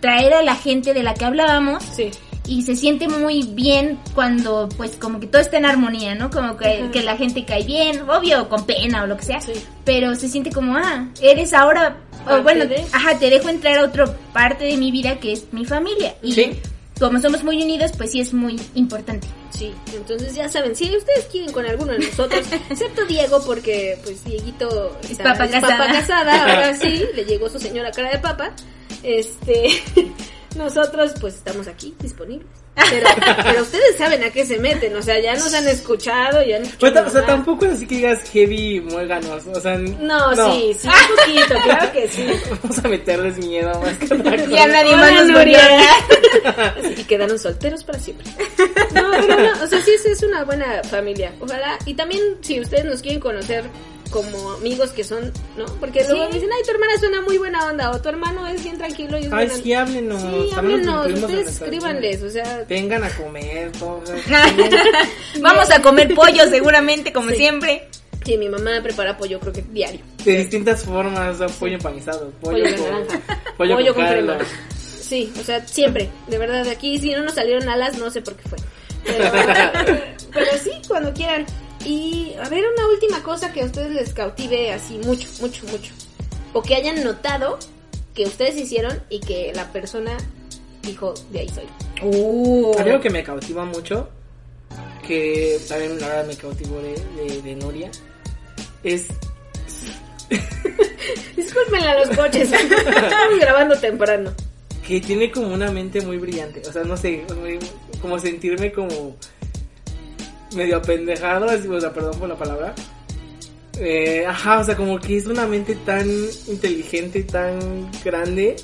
traer 0.00 0.34
a 0.34 0.42
la 0.42 0.54
gente 0.56 0.94
de 0.94 1.02
la 1.02 1.14
que 1.14 1.24
hablábamos 1.24 1.82
Sí. 1.84 2.10
Y 2.46 2.62
se 2.62 2.76
siente 2.76 3.08
muy 3.08 3.42
bien 3.42 3.98
cuando 4.14 4.68
pues 4.76 4.92
como 4.96 5.18
que 5.20 5.26
todo 5.26 5.42
está 5.42 5.56
en 5.56 5.66
armonía, 5.66 6.14
¿no? 6.14 6.30
Como 6.30 6.56
que, 6.56 6.68
Ajá. 6.82 6.90
que 6.92 7.02
la 7.02 7.16
gente 7.16 7.44
cae 7.44 7.64
bien, 7.64 8.08
obvio, 8.08 8.48
con 8.48 8.64
pena 8.66 9.02
o 9.02 9.06
lo 9.06 9.16
que 9.16 9.24
sea, 9.24 9.40
Sí. 9.40 9.52
pero 9.84 10.14
se 10.14 10.28
siente 10.28 10.50
como, 10.52 10.76
ah, 10.76 11.08
eres 11.20 11.52
ahora, 11.52 11.96
o 12.28 12.42
bueno, 12.42 12.66
de- 12.66 12.84
ajá, 12.92 13.18
te 13.18 13.30
dejo 13.30 13.48
entrar 13.48 13.78
a 13.78 13.84
otra 13.84 14.06
parte 14.32 14.64
de 14.64 14.76
mi 14.76 14.90
vida 14.90 15.18
que 15.18 15.32
es 15.32 15.52
mi 15.52 15.64
familia. 15.64 16.14
Y 16.22 16.32
Sí. 16.32 16.52
como 17.00 17.20
somos 17.20 17.42
muy 17.44 17.62
unidos, 17.62 17.92
pues 17.96 18.12
sí 18.12 18.20
es 18.20 18.32
muy 18.32 18.60
importante. 18.74 19.26
Sí, 19.50 19.72
entonces 19.94 20.34
ya 20.34 20.48
saben, 20.48 20.76
si 20.76 20.84
ustedes 20.94 21.24
quieren 21.32 21.50
con 21.52 21.64
alguno 21.66 21.92
de 21.92 22.00
nosotros, 22.00 22.46
excepto 22.70 23.04
Diego, 23.06 23.42
porque 23.44 23.98
pues 24.04 24.22
Dieguito 24.24 24.96
Es 25.02 25.12
está- 25.12 25.32
papa 25.32 25.48
casada. 25.48 25.78
papa 25.78 25.92
casada, 25.92 26.40
ahora 26.42 26.74
sí, 26.80 27.02
le 27.14 27.24
llegó 27.24 27.48
su 27.48 27.58
señora 27.58 27.90
cara 27.90 28.10
de 28.10 28.18
papa, 28.18 28.52
este, 29.02 29.68
nosotros 30.56 31.12
pues 31.20 31.34
estamos 31.34 31.66
aquí 31.68 31.94
disponibles. 32.00 32.46
Pero, 32.90 33.08
pero 33.42 33.62
ustedes 33.62 33.96
saben 33.96 34.22
a 34.22 34.30
qué 34.30 34.44
se 34.44 34.58
meten, 34.58 34.94
o 34.94 35.00
sea, 35.00 35.18
ya 35.18 35.34
nos 35.34 35.52
han 35.54 35.66
escuchado, 35.66 36.42
ya 36.42 36.56
han 36.56 36.62
Pues, 36.62 36.72
escuchado 36.74 37.06
o 37.06 37.10
sea, 37.10 37.24
tampoco 37.24 37.64
es 37.64 37.72
así 37.72 37.86
que 37.86 37.94
digas 37.96 38.22
heavy 38.30 38.80
muéganos. 38.82 39.46
O 39.46 39.60
sea, 39.60 39.78
No, 39.78 40.34
sí, 40.52 40.76
sí, 40.78 40.86
un 40.86 41.16
poquito, 41.16 41.54
claro 41.62 41.92
que 41.92 42.06
sí. 42.08 42.26
Vamos 42.62 42.84
a 42.84 42.88
meterles 42.88 43.38
miedo 43.38 43.80
más 43.80 43.96
que. 43.96 44.06
Ya 44.48 44.66
nadie 44.66 44.94
más 44.94 45.26
nos 45.26 46.98
Y 46.98 47.04
quedaron 47.08 47.38
solteros 47.38 47.82
para 47.82 47.98
siempre. 47.98 48.26
No, 48.94 49.10
pero 49.10 49.40
no, 49.40 49.64
o 49.64 49.66
sea, 49.66 49.80
sí, 49.80 49.92
sí 50.02 50.10
es 50.10 50.22
una 50.22 50.44
buena 50.44 50.82
familia. 50.84 51.32
Ojalá. 51.40 51.78
Y 51.86 51.94
también, 51.94 52.22
si 52.42 52.60
ustedes 52.60 52.84
nos 52.84 53.00
quieren 53.00 53.20
conocer 53.20 53.64
como 54.10 54.52
amigos 54.52 54.90
que 54.90 55.04
son, 55.04 55.32
¿no? 55.56 55.66
Porque 55.80 56.04
luego 56.08 56.24
Sí. 56.24 56.28
me 56.28 56.34
dicen, 56.34 56.48
ay, 56.56 56.62
tu 56.64 56.70
hermana 56.70 56.92
suena 56.98 57.20
muy 57.22 57.38
buena 57.38 57.66
onda, 57.66 57.90
o 57.90 58.00
tu 58.00 58.08
hermano 58.08 58.46
es 58.46 58.62
bien 58.62 58.78
tranquilo 58.78 59.18
y 59.18 59.22
es 59.26 59.32
Ay, 59.32 59.46
buena 59.46 59.62
sí, 59.62 59.72
háblenos. 59.74 60.22
Sí, 60.22 60.50
háblenos, 60.56 61.06
ustedes 61.12 61.48
escríbanles, 61.48 62.22
o 62.22 62.30
sea, 62.30 62.64
Vengan 62.68 63.04
a 63.04 63.10
comer, 63.10 63.70
Vamos 65.40 65.70
a 65.70 65.82
comer 65.82 66.14
pollo 66.14 66.48
seguramente, 66.48 67.12
como 67.12 67.30
Sí. 67.30 67.36
siempre. 67.36 67.88
sí, 68.24 68.36
mi 68.38 68.48
mamá 68.48 68.80
prepara 68.82 69.16
pollo, 69.16 69.38
creo 69.40 69.52
que 69.52 69.62
diario. 69.62 70.00
de 70.24 70.38
distintas 70.38 70.82
formas, 70.84 71.36
o 71.36 71.38
sea, 71.38 71.58
pollo 71.58 71.74
empanizado, 71.74 72.30
pollo, 72.40 72.64
Pollo 72.64 72.76
con, 72.76 72.90
naranja. 72.90 73.20
pollo, 73.56 73.74
Pollo 73.76 73.94
con 73.94 74.04
con 74.04 74.12
caldo. 74.14 74.34
crema. 74.38 74.50
Sí, 75.00 75.32
o 75.40 75.44
sea, 75.44 75.64
siempre, 75.68 76.08
de 76.26 76.36
verdad, 76.38 76.64
de 76.64 76.70
aquí 76.72 76.98
si 76.98 77.12
no 77.12 77.22
nos 77.22 77.34
salieron 77.34 77.68
alas, 77.68 77.96
no 77.98 78.10
sé 78.10 78.22
por 78.22 78.34
qué 78.34 78.48
fue. 78.48 78.58
Pero, 79.06 79.30
pero 80.32 80.46
sí, 80.64 80.72
cuando 80.88 81.12
quieran. 81.14 81.46
Y 81.86 82.34
a 82.42 82.48
ver, 82.48 82.64
una 82.74 82.88
última 82.88 83.22
cosa 83.22 83.52
que 83.52 83.62
a 83.62 83.66
ustedes 83.66 83.92
les 83.92 84.12
cautive 84.12 84.72
así 84.72 84.98
mucho, 84.98 85.28
mucho, 85.40 85.64
mucho. 85.66 85.92
O 86.52 86.60
que 86.60 86.74
hayan 86.74 87.04
notado 87.04 87.58
que 88.12 88.24
ustedes 88.24 88.56
hicieron 88.56 89.00
y 89.08 89.20
que 89.20 89.52
la 89.54 89.70
persona 89.72 90.16
dijo, 90.82 91.14
de 91.30 91.40
ahí 91.40 91.48
soy. 91.48 91.64
Uh. 92.02 92.76
Algo 92.76 93.00
que 93.00 93.10
me 93.10 93.22
cautiva 93.22 93.64
mucho, 93.64 94.08
que 95.06 95.60
también 95.68 96.00
la 96.00 96.08
verdad 96.08 96.26
me 96.26 96.36
cautivó 96.36 96.80
de, 96.80 96.94
de, 97.16 97.42
de 97.42 97.54
Nuria, 97.54 97.90
es 98.82 99.06
Discúlpenla 101.36 101.92
a 101.92 102.04
los 102.04 102.16
coches, 102.16 102.50
estamos 102.52 103.40
grabando 103.40 103.78
temprano. 103.78 104.32
que 104.84 105.00
tiene 105.00 105.30
como 105.30 105.54
una 105.54 105.70
mente 105.70 106.00
muy 106.00 106.18
brillante. 106.18 106.62
O 106.68 106.72
sea, 106.72 106.82
no 106.82 106.96
sé, 106.96 107.24
como 108.00 108.18
sentirme 108.18 108.72
como 108.72 109.16
medio 110.54 110.76
apendejado, 110.76 111.46
así, 111.46 111.68
o 111.68 111.80
sea, 111.80 111.92
perdón 111.92 112.18
por 112.18 112.28
la 112.28 112.36
palabra. 112.36 112.74
Eh, 113.78 114.24
ajá, 114.26 114.60
o 114.60 114.64
sea, 114.64 114.76
como 114.76 114.98
que 114.98 115.16
es 115.16 115.26
una 115.26 115.46
mente 115.46 115.74
tan 115.74 116.08
inteligente, 116.46 117.22
tan 117.24 117.90
grande, 118.02 118.56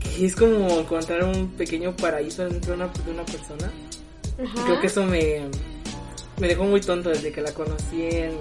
que 0.00 0.26
es 0.26 0.34
como 0.34 0.80
encontrar 0.80 1.24
un 1.24 1.48
pequeño 1.52 1.94
paraíso 1.96 2.44
dentro 2.44 2.76
de 2.76 2.82
una, 2.82 2.92
de 2.92 3.10
una 3.10 3.24
persona. 3.24 3.70
Ajá. 4.42 4.64
Creo 4.64 4.80
que 4.80 4.86
eso 4.88 5.04
me, 5.04 5.42
me 6.40 6.48
dejó 6.48 6.64
muy 6.64 6.80
tonto 6.80 7.10
desde 7.10 7.30
que 7.30 7.40
la 7.40 7.52
conocí 7.52 8.02
en 8.02 8.32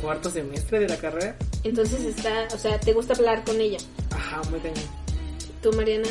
cuarto 0.00 0.30
semestre 0.30 0.78
de 0.80 0.88
la 0.88 0.96
carrera. 0.96 1.36
Entonces 1.64 2.04
está, 2.04 2.46
o 2.54 2.58
sea, 2.58 2.78
te 2.78 2.92
gusta 2.92 3.14
hablar 3.14 3.44
con 3.44 3.60
ella. 3.60 3.78
Ajá, 4.10 4.42
muy 4.50 4.60
cañón. 4.60 4.78
Tú, 5.62 5.72
Mariana. 5.72 6.08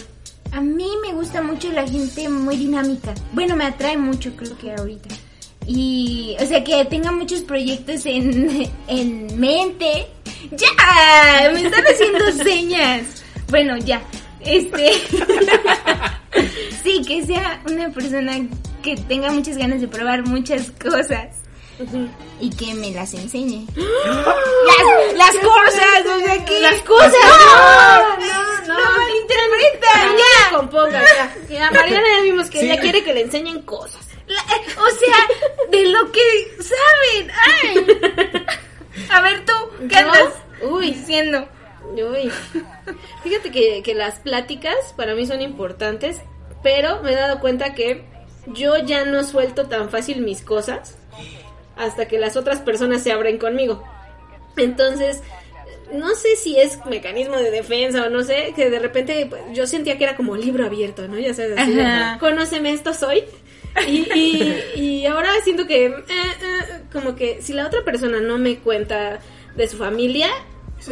A 0.52 0.62
mí 0.62 0.90
me 1.02 1.14
gusta 1.14 1.42
mucho 1.42 1.72
la 1.72 1.88
gente 1.88 2.28
muy 2.28 2.58
dinámica. 2.58 3.14
Bueno, 3.34 3.56
me 3.56 3.66
atrae 3.66 3.98
mucho, 3.98 4.36
creo 4.36 4.58
que 4.58 4.74
ahorita. 4.74 5.10
Y, 5.72 6.36
o 6.42 6.46
sea, 6.48 6.64
que 6.64 6.84
tenga 6.86 7.12
muchos 7.12 7.42
proyectos 7.42 8.04
en, 8.08 8.68
en 8.88 9.40
mente. 9.40 10.08
¡Ya! 10.52 11.52
Me 11.54 11.62
están 11.62 11.84
haciendo 11.86 12.32
señas. 12.44 13.04
Bueno, 13.50 13.78
ya. 13.78 14.02
Este. 14.42 14.94
sí, 16.84 17.04
que 17.06 17.24
sea 17.26 17.62
una 17.70 17.90
persona 17.92 18.40
que 18.82 18.96
tenga 18.96 19.32
muchas 19.32 19.58
ganas 19.58 19.80
de 19.82 19.88
probar 19.88 20.26
muchas 20.26 20.72
cosas. 20.82 21.28
Y 22.42 22.50
que 22.50 22.74
me 22.74 22.92
las 22.92 23.14
enseñe. 23.14 23.66
las, 23.76 25.14
las 25.18 25.36
cosas, 25.36 26.06
o 26.16 26.20
sea, 26.26 26.46
que. 26.46 26.60
Las 26.62 26.82
cosas. 26.82 27.14
No, 27.14 28.18
No, 28.18 28.68
no. 28.68 28.74
no 28.74 28.98
malinterpretan, 28.98 30.18
Ya, 30.18 30.52
ya. 30.52 30.58
componga, 30.58 31.02
ya. 31.04 31.36
Ya, 31.50 31.72
Mariana 31.72 32.08
ya 32.18 32.24
vimos 32.24 32.50
que 32.50 32.60
Sí. 32.60 32.66
ella 32.66 32.82
quiere 32.82 33.04
que 33.04 33.14
le 33.14 33.22
enseñen 33.22 33.62
cosas. 33.62 34.09
La- 34.30 34.56
eh, 34.56 34.76
o 34.78 34.90
sea, 34.90 35.70
de 35.72 35.86
lo 35.88 36.12
que 36.12 36.64
saben. 36.64 37.32
Ay. 37.46 37.88
A 39.10 39.22
ver 39.22 39.44
tú, 39.46 39.88
¿qué 39.90 39.98
andas 39.98 40.34
Uy. 40.62 40.92
diciendo? 40.92 41.48
Uy. 41.94 42.32
Fíjate 43.24 43.52
que, 43.52 43.82
que 43.84 43.94
las 43.96 44.16
pláticas 44.20 44.76
para 44.96 45.16
mí 45.16 45.26
son 45.26 45.42
importantes, 45.42 46.18
pero 46.64 47.02
me 47.02 47.12
he 47.12 47.16
dado 47.16 47.40
cuenta 47.40 47.74
que 47.74 48.04
yo 48.48 48.78
ya 48.78 49.06
no 49.06 49.24
suelto 49.24 49.68
tan 49.68 49.90
fácil 49.90 50.22
mis 50.22 50.42
cosas 50.42 50.98
hasta 51.76 52.08
que 52.08 52.20
las 52.20 52.36
otras 52.38 52.60
personas 52.60 53.02
se 53.04 53.12
abren 53.12 53.38
conmigo. 53.38 53.84
Entonces, 54.58 55.22
no 55.94 56.14
sé 56.16 56.36
si 56.36 56.60
es 56.60 56.86
mecanismo 56.86 57.38
de 57.38 57.52
defensa 57.52 58.06
o 58.06 58.10
no 58.10 58.24
sé, 58.24 58.54
que 58.56 58.70
de 58.70 58.80
repente 58.80 59.26
pues, 59.28 59.42
yo 59.54 59.66
sentía 59.66 59.98
que 59.98 60.04
era 60.04 60.16
como 60.16 60.36
libro 60.36 60.66
abierto, 60.66 61.08
¿no? 61.08 61.18
Ya 61.18 61.34
sabes, 61.34 61.58
así 61.58 62.20
conóceme, 62.20 62.72
esto 62.74 62.94
soy. 62.94 63.24
Y, 63.88 64.08
y, 64.14 64.64
y 64.76 65.06
ahora 65.06 65.30
siento 65.44 65.66
que, 65.68 65.86
eh, 65.86 65.94
eh, 66.08 66.82
como 66.92 67.16
que 67.16 67.42
si 67.42 67.54
la 67.54 67.66
otra 67.68 67.84
persona 67.84 68.20
no 68.20 68.38
me 68.38 68.58
cuenta 68.60 69.20
de 69.56 69.68
su 69.68 69.78
familia 69.78 70.28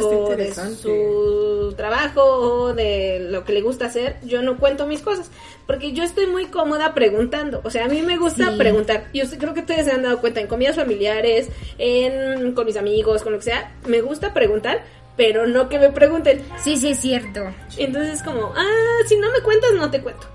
o 0.00 0.34
de 0.36 0.52
su 0.82 1.74
trabajo 1.76 2.22
o 2.22 2.74
de 2.74 3.26
lo 3.30 3.44
que 3.44 3.52
le 3.52 3.62
gusta 3.62 3.86
hacer, 3.86 4.16
yo 4.22 4.42
no 4.42 4.58
cuento 4.58 4.86
mis 4.86 5.00
cosas. 5.00 5.30
Porque 5.66 5.92
yo 5.92 6.02
estoy 6.02 6.26
muy 6.26 6.46
cómoda 6.46 6.94
preguntando. 6.94 7.60
O 7.64 7.70
sea, 7.70 7.84
a 7.84 7.88
mí 7.88 8.00
me 8.02 8.16
gusta 8.16 8.50
Sí. 8.52 8.58
preguntar. 8.58 9.08
Y 9.12 9.22
usted- 9.22 9.38
creo 9.38 9.54
que 9.54 9.60
ustedes 9.60 9.84
se 9.86 9.92
han 9.92 10.02
dado 10.02 10.20
cuenta 10.20 10.40
en 10.40 10.46
comidas 10.46 10.76
familiares, 10.76 11.48
en, 11.78 12.52
con 12.52 12.64
mis 12.66 12.76
amigos, 12.76 13.22
con 13.22 13.32
lo 13.32 13.38
que 13.38 13.44
sea. 13.46 13.74
Me 13.86 14.00
gusta 14.00 14.32
preguntar, 14.32 14.82
pero 15.16 15.46
no 15.46 15.68
que 15.68 15.78
me 15.78 15.90
pregunten. 15.90 16.42
Sí, 16.62 16.76
sí, 16.76 16.90
es 16.90 17.00
cierto. 17.00 17.40
Entonces 17.76 18.14
es 18.14 18.22
como, 18.22 18.52
ah, 18.56 18.98
si 19.06 19.16
no 19.16 19.30
me 19.30 19.40
cuentas, 19.40 19.72
no 19.74 19.90
te 19.90 20.00
cuento. 20.00 20.26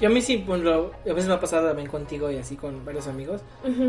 Yo 0.00 0.08
a 0.08 0.12
mí 0.12 0.20
sí, 0.20 0.42
pues, 0.46 0.60
lo- 0.60 0.92
a 1.08 1.12
veces 1.12 1.26
me 1.28 1.34
ha 1.34 1.40
pasado 1.40 1.66
también 1.68 1.88
contigo 1.88 2.30
y 2.30 2.36
así 2.36 2.56
con 2.56 2.84
varios 2.84 3.06
amigos. 3.06 3.40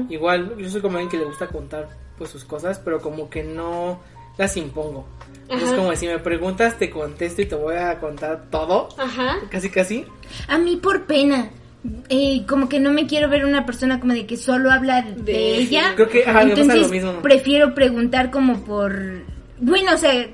Igual, 0.09 0.55
yo 0.57 0.69
soy 0.69 0.81
como 0.81 0.97
alguien 0.97 1.09
que 1.11 1.17
le 1.17 1.25
gusta 1.25 1.47
contar 1.47 1.89
pues 2.17 2.29
sus 2.29 2.45
cosas, 2.45 2.79
pero 2.79 3.01
como 3.01 3.29
que 3.29 3.43
no 3.43 3.99
las 4.37 4.55
impongo. 4.57 5.05
Es 5.49 5.71
como 5.73 5.95
si 5.95 6.07
me 6.07 6.17
preguntas, 6.19 6.77
te 6.77 6.89
contesto 6.89 7.41
y 7.41 7.45
te 7.45 7.55
voy 7.55 7.75
a 7.75 7.99
contar 7.99 8.45
todo. 8.49 8.89
Ajá. 8.97 9.37
Casi, 9.49 9.69
casi. 9.69 10.05
A 10.47 10.57
mí 10.57 10.77
por 10.77 11.05
pena. 11.05 11.49
Eh, 12.09 12.45
como 12.49 12.67
que 12.67 12.79
no 12.79 12.91
me 12.91 13.05
quiero 13.05 13.29
ver 13.29 13.45
una 13.45 13.63
persona 13.65 13.99
como 13.99 14.13
de 14.13 14.25
que 14.25 14.37
solo 14.37 14.71
habla 14.71 15.03
de, 15.03 15.21
De- 15.21 15.57
ella. 15.57 15.91
Creo 15.95 16.09
que, 16.09 16.25
ajá, 16.25 16.43
me 16.45 16.55
pasa 16.55 16.75
lo 16.75 16.87
mismo. 16.89 17.13
prefiero 17.21 17.75
preguntar 17.75 18.31
como 18.31 18.63
por... 18.63 18.95
Bueno, 19.59 19.93
o 19.93 19.97
sea, 19.97 20.27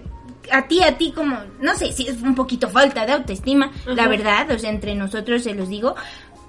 a 0.52 0.68
ti, 0.68 0.84
a 0.84 0.98
ti 0.98 1.12
como... 1.12 1.38
No 1.60 1.76
sé 1.76 1.92
si 1.92 2.08
es 2.08 2.22
un 2.22 2.36
poquito 2.36 2.70
falta 2.70 3.06
de 3.06 3.14
autoestima, 3.14 3.72
la 3.86 4.08
verdad. 4.08 4.52
O 4.52 4.60
sea, 4.60 4.70
entre 4.70 4.96
nosotros 4.96 5.44
se 5.44 5.54
los 5.54 5.70
digo. 5.70 5.96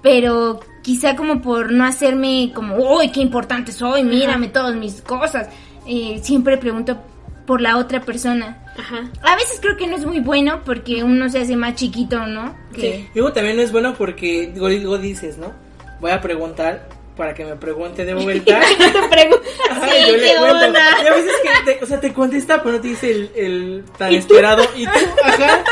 Pero 0.01 0.59
quizá 0.81 1.15
como 1.15 1.41
por 1.41 1.71
no 1.71 1.85
hacerme 1.85 2.51
como... 2.53 2.75
¡Uy, 2.75 3.09
qué 3.11 3.21
importante 3.21 3.71
soy! 3.71 4.03
Mírame 4.03 4.49
todas 4.49 4.75
mis 4.75 5.01
cosas. 5.01 5.49
Eh, 5.87 6.19
siempre 6.21 6.57
pregunto 6.57 6.97
por 7.45 7.61
la 7.61 7.77
otra 7.77 8.01
persona. 8.01 8.63
Ajá. 8.77 9.09
A 9.21 9.35
veces 9.35 9.59
creo 9.61 9.77
que 9.77 9.87
no 9.87 9.95
es 9.95 10.05
muy 10.05 10.19
bueno 10.19 10.61
porque 10.65 11.03
uno 11.03 11.29
se 11.29 11.41
hace 11.41 11.55
más 11.55 11.75
chiquito, 11.75 12.25
¿no? 12.25 12.55
Que... 12.73 12.81
Sí. 12.81 13.09
Luego 13.15 13.33
también 13.33 13.55
no 13.55 13.61
es 13.61 13.71
bueno 13.71 13.93
porque, 13.97 14.51
digo, 14.53 14.67
digo, 14.67 14.97
dices, 14.97 15.37
¿no? 15.37 15.53
Voy 15.99 16.11
a 16.11 16.21
preguntar 16.21 16.89
para 17.15 17.33
que 17.33 17.45
me 17.45 17.55
pregunte 17.55 18.05
de 18.05 18.13
vuelta. 18.23 18.59
te 18.77 19.07
pregunto. 19.09 19.41
Ajá, 19.69 19.87
Sí, 19.89 19.97
yo 20.07 20.17
le 20.17 20.21
qué 20.27 20.35
cuento. 20.37 20.65
onda. 20.65 20.81
Y 21.03 21.07
a 21.07 21.13
veces 21.13 21.31
que, 21.43 21.73
te, 21.73 21.83
o 21.83 21.87
sea, 21.87 21.99
te 21.99 22.13
contesta, 22.13 22.61
pero 22.63 22.75
no 22.77 22.81
te 22.81 22.87
dice 22.89 23.11
el, 23.11 23.31
el 23.35 23.83
tan 23.97 24.13
esperado. 24.13 24.63
Y 24.75 24.85
tú, 24.85 24.91
ajá. 25.23 25.63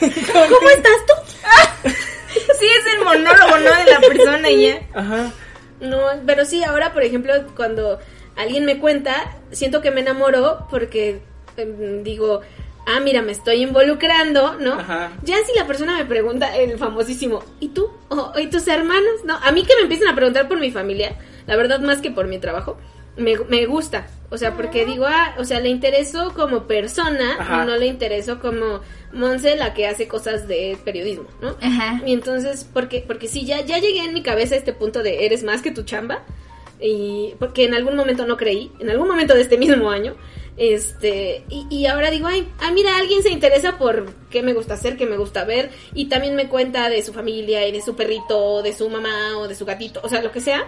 ¿Cómo 0.00 0.70
estás 0.70 0.92
tú? 1.06 1.90
Sí, 2.58 2.66
es 2.66 2.94
el 2.94 3.04
monólogo, 3.04 3.58
¿no? 3.58 3.84
De 3.84 3.90
la 3.90 4.00
persona 4.00 4.50
y 4.50 4.66
ya. 4.68 4.80
Ajá. 4.94 5.32
No, 5.80 5.98
pero 6.26 6.44
sí, 6.44 6.64
ahora, 6.64 6.92
por 6.92 7.02
ejemplo, 7.02 7.32
cuando 7.54 7.98
alguien 8.36 8.64
me 8.64 8.78
cuenta, 8.78 9.36
siento 9.50 9.82
que 9.82 9.90
me 9.90 10.00
enamoro 10.00 10.66
porque 10.70 11.20
em, 11.56 12.02
digo, 12.02 12.40
ah, 12.86 13.00
mira, 13.00 13.22
me 13.22 13.32
estoy 13.32 13.62
involucrando, 13.62 14.54
¿no? 14.58 14.74
Ajá. 14.74 15.12
Ya 15.22 15.36
si 15.44 15.56
la 15.58 15.66
persona 15.66 15.96
me 15.96 16.04
pregunta, 16.04 16.56
el 16.56 16.78
famosísimo, 16.78 17.42
¿y 17.60 17.68
tú? 17.68 17.90
¿O, 18.08 18.32
¿Y 18.38 18.46
tus 18.48 18.66
hermanos? 18.68 19.24
No, 19.24 19.36
a 19.36 19.52
mí 19.52 19.64
que 19.64 19.74
me 19.76 19.82
empiecen 19.82 20.08
a 20.08 20.14
preguntar 20.14 20.48
por 20.48 20.58
mi 20.60 20.70
familia, 20.70 21.16
la 21.46 21.56
verdad 21.56 21.80
más 21.80 21.98
que 21.98 22.10
por 22.10 22.26
mi 22.26 22.38
trabajo, 22.38 22.78
me, 23.16 23.36
me 23.48 23.66
gusta. 23.66 24.06
O 24.30 24.38
sea, 24.38 24.56
porque 24.56 24.84
digo, 24.84 25.06
ah, 25.06 25.34
o 25.38 25.44
sea, 25.44 25.60
le 25.60 25.68
interesó 25.68 26.34
como 26.34 26.64
persona, 26.64 27.36
Ajá. 27.38 27.64
no 27.64 27.76
le 27.76 27.86
interesó 27.86 28.40
como 28.40 28.80
Monse, 29.12 29.56
la 29.56 29.72
que 29.72 29.86
hace 29.86 30.08
cosas 30.08 30.48
de 30.48 30.76
periodismo, 30.84 31.26
¿no? 31.40 31.56
Ajá. 31.60 32.02
Y 32.04 32.12
entonces, 32.12 32.68
porque, 32.72 33.04
porque 33.06 33.28
sí, 33.28 33.46
ya, 33.46 33.60
ya 33.60 33.78
llegué 33.78 34.00
en 34.00 34.14
mi 34.14 34.22
cabeza 34.22 34.54
a 34.54 34.58
este 34.58 34.72
punto 34.72 35.02
de 35.02 35.24
eres 35.26 35.44
más 35.44 35.62
que 35.62 35.70
tu 35.70 35.82
chamba. 35.84 36.22
Y 36.80 37.34
porque 37.38 37.64
en 37.64 37.74
algún 37.74 37.96
momento 37.96 38.26
no 38.26 38.36
creí, 38.36 38.70
en 38.80 38.90
algún 38.90 39.08
momento 39.08 39.34
de 39.34 39.40
este 39.42 39.56
mismo 39.58 39.90
año. 39.90 40.14
Este, 40.58 41.44
y, 41.50 41.66
y 41.70 41.86
ahora 41.86 42.10
digo, 42.10 42.26
ay, 42.28 42.48
ah, 42.60 42.70
mira, 42.72 42.96
alguien 42.96 43.22
se 43.22 43.30
interesa 43.30 43.76
por 43.78 44.06
qué 44.30 44.42
me 44.42 44.54
gusta 44.54 44.74
hacer, 44.74 44.96
qué 44.96 45.04
me 45.04 45.18
gusta 45.18 45.44
ver, 45.44 45.70
y 45.94 46.06
también 46.06 46.34
me 46.34 46.48
cuenta 46.48 46.88
de 46.88 47.02
su 47.02 47.12
familia 47.12 47.66
y 47.68 47.72
de 47.72 47.82
su 47.82 47.94
perrito, 47.94 48.38
o 48.38 48.62
de 48.62 48.72
su 48.72 48.88
mamá, 48.88 49.36
o 49.38 49.48
de 49.48 49.54
su 49.54 49.66
gatito, 49.66 50.00
o 50.02 50.08
sea, 50.08 50.22
lo 50.22 50.32
que 50.32 50.40
sea. 50.40 50.64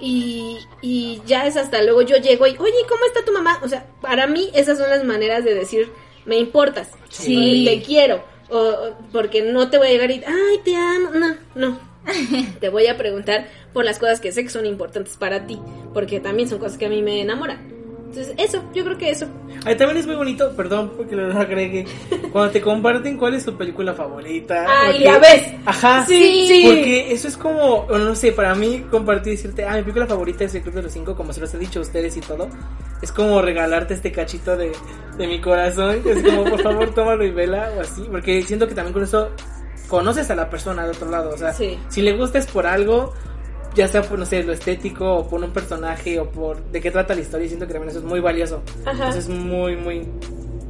Y, 0.00 0.56
y 0.80 1.20
ya 1.26 1.46
es 1.46 1.56
hasta 1.56 1.82
luego 1.82 2.02
yo 2.02 2.16
llego 2.18 2.46
y, 2.46 2.50
oye, 2.58 2.74
¿cómo 2.88 3.04
está 3.06 3.24
tu 3.24 3.32
mamá? 3.32 3.58
O 3.64 3.68
sea, 3.68 3.86
para 4.00 4.26
mí 4.26 4.50
esas 4.54 4.78
son 4.78 4.88
las 4.90 5.04
maneras 5.04 5.42
de 5.44 5.54
decir, 5.54 5.90
me 6.24 6.36
importas, 6.36 6.90
Sí. 7.08 7.64
te 7.66 7.82
quiero, 7.82 8.22
o, 8.50 8.58
o- 8.58 8.96
porque 9.10 9.42
no 9.42 9.70
te 9.70 9.78
voy 9.78 9.88
a 9.88 9.90
llegar 9.90 10.10
y, 10.10 10.22
ay, 10.24 10.60
te 10.64 10.76
amo, 10.76 11.10
no, 11.14 11.36
no. 11.54 11.80
te 12.60 12.68
voy 12.68 12.86
a 12.86 12.96
preguntar 12.96 13.48
por 13.78 13.84
las 13.84 14.00
cosas 14.00 14.18
que 14.20 14.32
sé 14.32 14.42
que 14.42 14.50
son 14.50 14.66
importantes 14.66 15.16
para 15.16 15.46
ti, 15.46 15.56
porque 15.94 16.18
también 16.18 16.48
son 16.48 16.58
cosas 16.58 16.76
que 16.76 16.86
a 16.86 16.88
mí 16.88 17.00
me 17.00 17.20
enamoran. 17.20 17.58
Entonces, 18.08 18.34
eso, 18.36 18.60
yo 18.74 18.82
creo 18.84 18.98
que 18.98 19.08
eso. 19.10 19.26
Ay, 19.64 19.76
también 19.76 19.98
es 19.98 20.06
muy 20.08 20.16
bonito, 20.16 20.50
perdón 20.56 20.94
porque 20.96 21.14
lo 21.14 21.30
agregué. 21.38 21.84
Cuando 22.32 22.50
te 22.50 22.60
comparten 22.60 23.16
cuál 23.16 23.34
es 23.34 23.44
tu 23.44 23.56
película 23.56 23.94
favorita. 23.94 24.66
Ah, 24.68 24.90
y 24.90 25.04
la 25.04 25.20
ves. 25.20 25.44
Ajá. 25.64 26.04
Sí, 26.08 26.46
sí. 26.48 26.62
Porque 26.66 27.12
eso 27.12 27.28
es 27.28 27.36
como, 27.36 27.86
no 27.88 28.16
sé, 28.16 28.32
para 28.32 28.52
mí 28.56 28.84
compartir 28.90 29.34
y 29.34 29.36
decirte, 29.36 29.64
ah, 29.64 29.74
mi 29.76 29.82
película 29.82 30.06
favorita 30.08 30.42
es 30.42 30.52
El 30.56 30.62
Club 30.62 30.74
de 30.74 30.82
los 30.82 30.92
Cinco, 30.92 31.14
como 31.14 31.32
se 31.32 31.40
los 31.40 31.54
he 31.54 31.58
dicho 31.58 31.78
a 31.78 31.82
ustedes 31.82 32.16
y 32.16 32.20
todo. 32.20 32.48
Es 33.00 33.12
como 33.12 33.40
regalarte 33.40 33.94
este 33.94 34.10
cachito 34.10 34.56
de, 34.56 34.72
de 35.16 35.26
mi 35.28 35.40
corazón. 35.40 36.02
Es 36.04 36.20
como, 36.24 36.42
por 36.50 36.60
favor, 36.62 36.92
tómalo 36.94 37.24
y 37.24 37.30
vela 37.30 37.70
o 37.78 37.82
así. 37.82 38.02
Porque 38.10 38.42
siento 38.42 38.66
que 38.66 38.74
también 38.74 38.92
con 38.92 39.04
eso 39.04 39.28
conoces 39.86 40.28
a 40.30 40.34
la 40.34 40.50
persona 40.50 40.84
de 40.84 40.90
otro 40.90 41.08
lado. 41.10 41.30
O 41.30 41.38
sea, 41.38 41.52
Sí. 41.52 41.78
si 41.88 42.02
le 42.02 42.12
gusta 42.16 42.38
es 42.38 42.46
por 42.46 42.66
algo, 42.66 43.12
ya 43.78 43.86
sea 43.86 44.02
por, 44.02 44.18
no 44.18 44.26
sé, 44.26 44.42
lo 44.42 44.52
estético 44.52 45.18
o 45.18 45.28
por 45.28 45.42
un 45.42 45.52
personaje 45.52 46.18
o 46.18 46.28
por 46.28 46.60
de 46.64 46.80
qué 46.80 46.90
trata 46.90 47.14
la 47.14 47.20
historia. 47.20 47.46
Y 47.46 47.48
siento 47.48 47.66
que 47.66 47.72
también 47.72 47.90
eso 47.90 48.00
es 48.00 48.04
muy 48.04 48.18
valioso. 48.18 48.62
Ajá. 48.84 49.06
Entonces 49.06 49.24
es 49.24 49.30
muy, 49.30 49.76
muy 49.76 50.04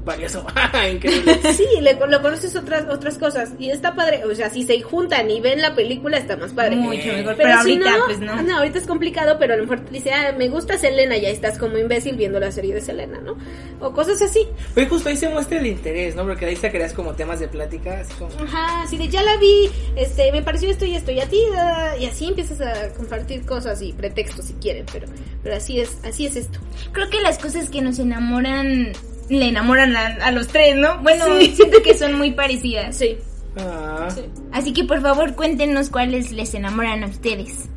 valioso. 0.09 0.45
Increíble. 0.93 1.39
Sí, 1.59 1.67
le, 1.81 1.95
lo 1.95 2.23
conoces 2.23 2.55
otras 2.57 2.89
otras 2.89 3.19
cosas 3.19 3.51
y 3.59 3.71
está 3.71 3.95
padre, 3.95 4.25
o 4.25 4.35
sea, 4.35 4.51
si 4.51 4.65
se 4.65 4.81
juntan 4.81 5.31
y 5.31 5.41
ven 5.41 5.61
la 5.61 5.75
película 5.75 6.19
está 6.19 6.37
más 6.37 6.53
padre. 6.53 6.77
Mucho 6.77 7.13
mejor. 7.13 7.37
Pero, 7.37 7.37
Pero, 7.37 7.63
si 7.63 7.73
ahorita, 7.73 7.99
no, 7.99 8.05
pues 8.07 8.21
no. 8.21 8.43
no, 8.43 8.57
ahorita 8.59 8.79
es 8.79 8.87
complicado, 8.87 9.37
pero 9.39 9.55
a 9.55 9.57
lo 9.57 9.65
mejor 9.65 9.81
te 9.81 9.93
dice, 9.93 10.13
ah, 10.13 10.33
me 10.37 10.49
gusta 10.49 10.79
Selena, 10.79 11.17
ya 11.17 11.29
estás 11.29 11.59
como 11.59 11.79
imbécil 11.79 12.17
viendo 12.17 12.39
la 12.39 12.53
serie 12.53 12.75
de 12.75 12.81
Selena, 12.81 13.19
¿no? 13.21 13.37
O 13.81 13.93
cosas 13.93 14.21
así. 14.23 14.47
Pero 14.75 14.89
justo 14.89 15.09
ahí 15.09 15.17
se 15.17 15.29
muestra 15.29 15.59
el 15.59 15.67
interés, 15.67 16.15
¿no? 16.15 16.25
Porque 16.25 16.47
ahí 16.47 16.57
se 16.57 16.71
creas 16.71 16.93
como 16.93 17.15
temas 17.15 17.41
de 17.41 17.49
plática, 17.49 18.01
así 18.01 18.13
como... 18.15 18.31
Ajá, 18.43 18.83
así 18.83 18.97
de 18.97 19.09
ya 19.09 19.23
la 19.23 19.37
vi, 19.37 19.71
este, 19.97 20.31
me 20.33 20.43
pareció 20.43 20.71
esto 20.71 20.85
y 20.85 20.95
esto 20.95 21.11
y 21.11 21.21
a 21.21 21.29
ti, 21.29 21.41
ah, 21.57 21.95
y 21.99 22.07
así 22.07 22.27
empiezas 22.27 22.61
a 22.61 22.93
compartir 22.95 23.45
cosas 23.45 23.83
y 23.83 23.93
pretextos 23.93 24.47
si 24.47 24.55
quieren, 24.55 24.87
pero, 24.93 25.07
pero 25.43 25.57
así 25.57 25.81
es, 25.81 25.99
así 26.05 26.27
es 26.27 26.37
esto. 26.37 26.59
Creo 26.93 27.09
que 27.11 27.21
las 27.21 27.39
cosas 27.39 27.71
que 27.71 27.83
nos 27.83 27.99
enamoran 27.99 28.93
le 29.29 29.49
enamoran 29.49 29.95
a, 29.97 30.07
a 30.25 30.31
los 30.33 30.49
tres, 30.49 30.77
¿no? 30.77 30.99
Bueno, 31.03 31.25
Sí. 31.39 31.55
siento 31.57 31.83
que 31.83 31.97
son 31.97 32.17
muy 32.19 32.33
parecidas. 32.33 32.97
Sí, 32.97 33.19
Ah, 33.61 34.09
sí, 34.15 34.23
Así 34.53 34.73
que 34.73 34.85
por 34.85 35.01
favor 35.03 35.35
cuéntenos 35.35 35.89
cuáles 35.91 36.31
les 36.33 36.55
enamoran 36.55 37.03
a 37.03 37.07
ustedes. 37.09 37.69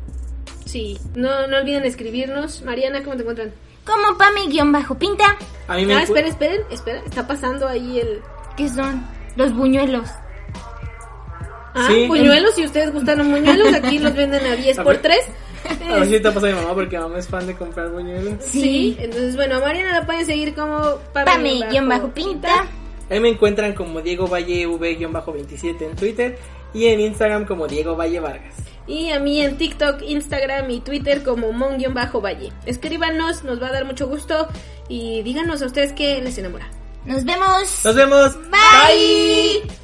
sí. 0.64 0.98
No, 1.14 1.46
no 1.48 1.58
olviden 1.58 1.84
escribirnos. 1.84 2.62
Mariana, 2.62 3.02
¿cómo 3.02 3.16
te 3.16 3.22
encuentran? 3.22 3.52
Como 3.84 4.16
Pame-Pinta, 4.16 5.36
a 5.66 5.74
mí 5.76 5.84
me... 5.86 5.94
Ah, 5.96 6.02
esperen, 6.04 6.28
esperen, 6.30 6.60
espera, 6.70 7.00
está 7.04 7.26
pasando 7.26 7.66
ahí 7.66 7.98
el... 7.98 8.20
que 8.56 8.68
son 8.68 9.04
los 9.34 9.52
buñuelos. 9.54 10.08
Ah, 11.74 11.88
Sí. 11.88 12.06
buñuelos, 12.06 12.54
si 12.54 12.64
ustedes 12.64 12.92
gustan 12.92 13.18
los 13.18 13.26
buñuelos, 13.26 13.72
aquí 13.74 13.98
los 13.98 14.14
venden 14.14 14.44
a 14.46 14.54
10 14.56 14.78
A 14.80 14.84
por 14.84 14.92
ver. 14.94 15.02
3. 15.02 15.18
A 15.88 15.96
ver 15.96 16.06
si 16.06 16.20
te 16.20 16.30
pasa 16.30 16.46
a 16.46 16.50
mi 16.50 16.56
mamá 16.56 16.74
porque 16.74 16.96
mi 16.96 17.02
mamá 17.02 17.18
es 17.18 17.28
fan 17.28 17.46
de 17.46 17.54
comprar 17.54 17.90
buñuelos. 17.90 18.34
Sí, 18.40 18.96
entonces 18.98 19.36
bueno, 19.36 19.56
a 19.56 19.60
Mariana 19.60 20.00
la 20.00 20.06
pueden 20.06 20.24
seguir 20.26 20.54
como 20.54 20.98
Pame-Pinta. 21.12 22.66
Ahí 23.10 23.20
me 23.20 23.28
encuentran 23.28 23.74
como 23.74 24.00
Diego 24.00 24.26
Valle 24.26 24.66
V-27 24.66 25.82
en 25.82 25.96
Twitter 25.96 26.38
y 26.72 26.86
en 26.86 27.00
Instagram 27.00 27.44
como 27.44 27.68
Diego 27.68 27.96
Valle 27.96 28.20
Vargas. 28.20 28.54
Y 28.86 29.10
a 29.10 29.20
mí 29.20 29.40
en 29.40 29.56
TikTok, 29.56 30.02
Instagram 30.02 30.70
y 30.70 30.80
Twitter 30.80 31.22
como 31.22 31.52
mon-valle. 31.52 32.52
Escríbanos, 32.66 33.44
nos 33.44 33.62
va 33.62 33.68
a 33.68 33.72
dar 33.72 33.84
mucho 33.84 34.08
gusto 34.08 34.48
y 34.88 35.22
díganos 35.22 35.62
a 35.62 35.66
ustedes 35.66 35.92
qué 35.92 36.20
les 36.20 36.38
enamora. 36.38 36.68
Nos 37.04 37.24
vemos. 37.24 37.84
Nos 37.84 37.94
vemos. 37.94 38.36
Bye. 38.50 39.81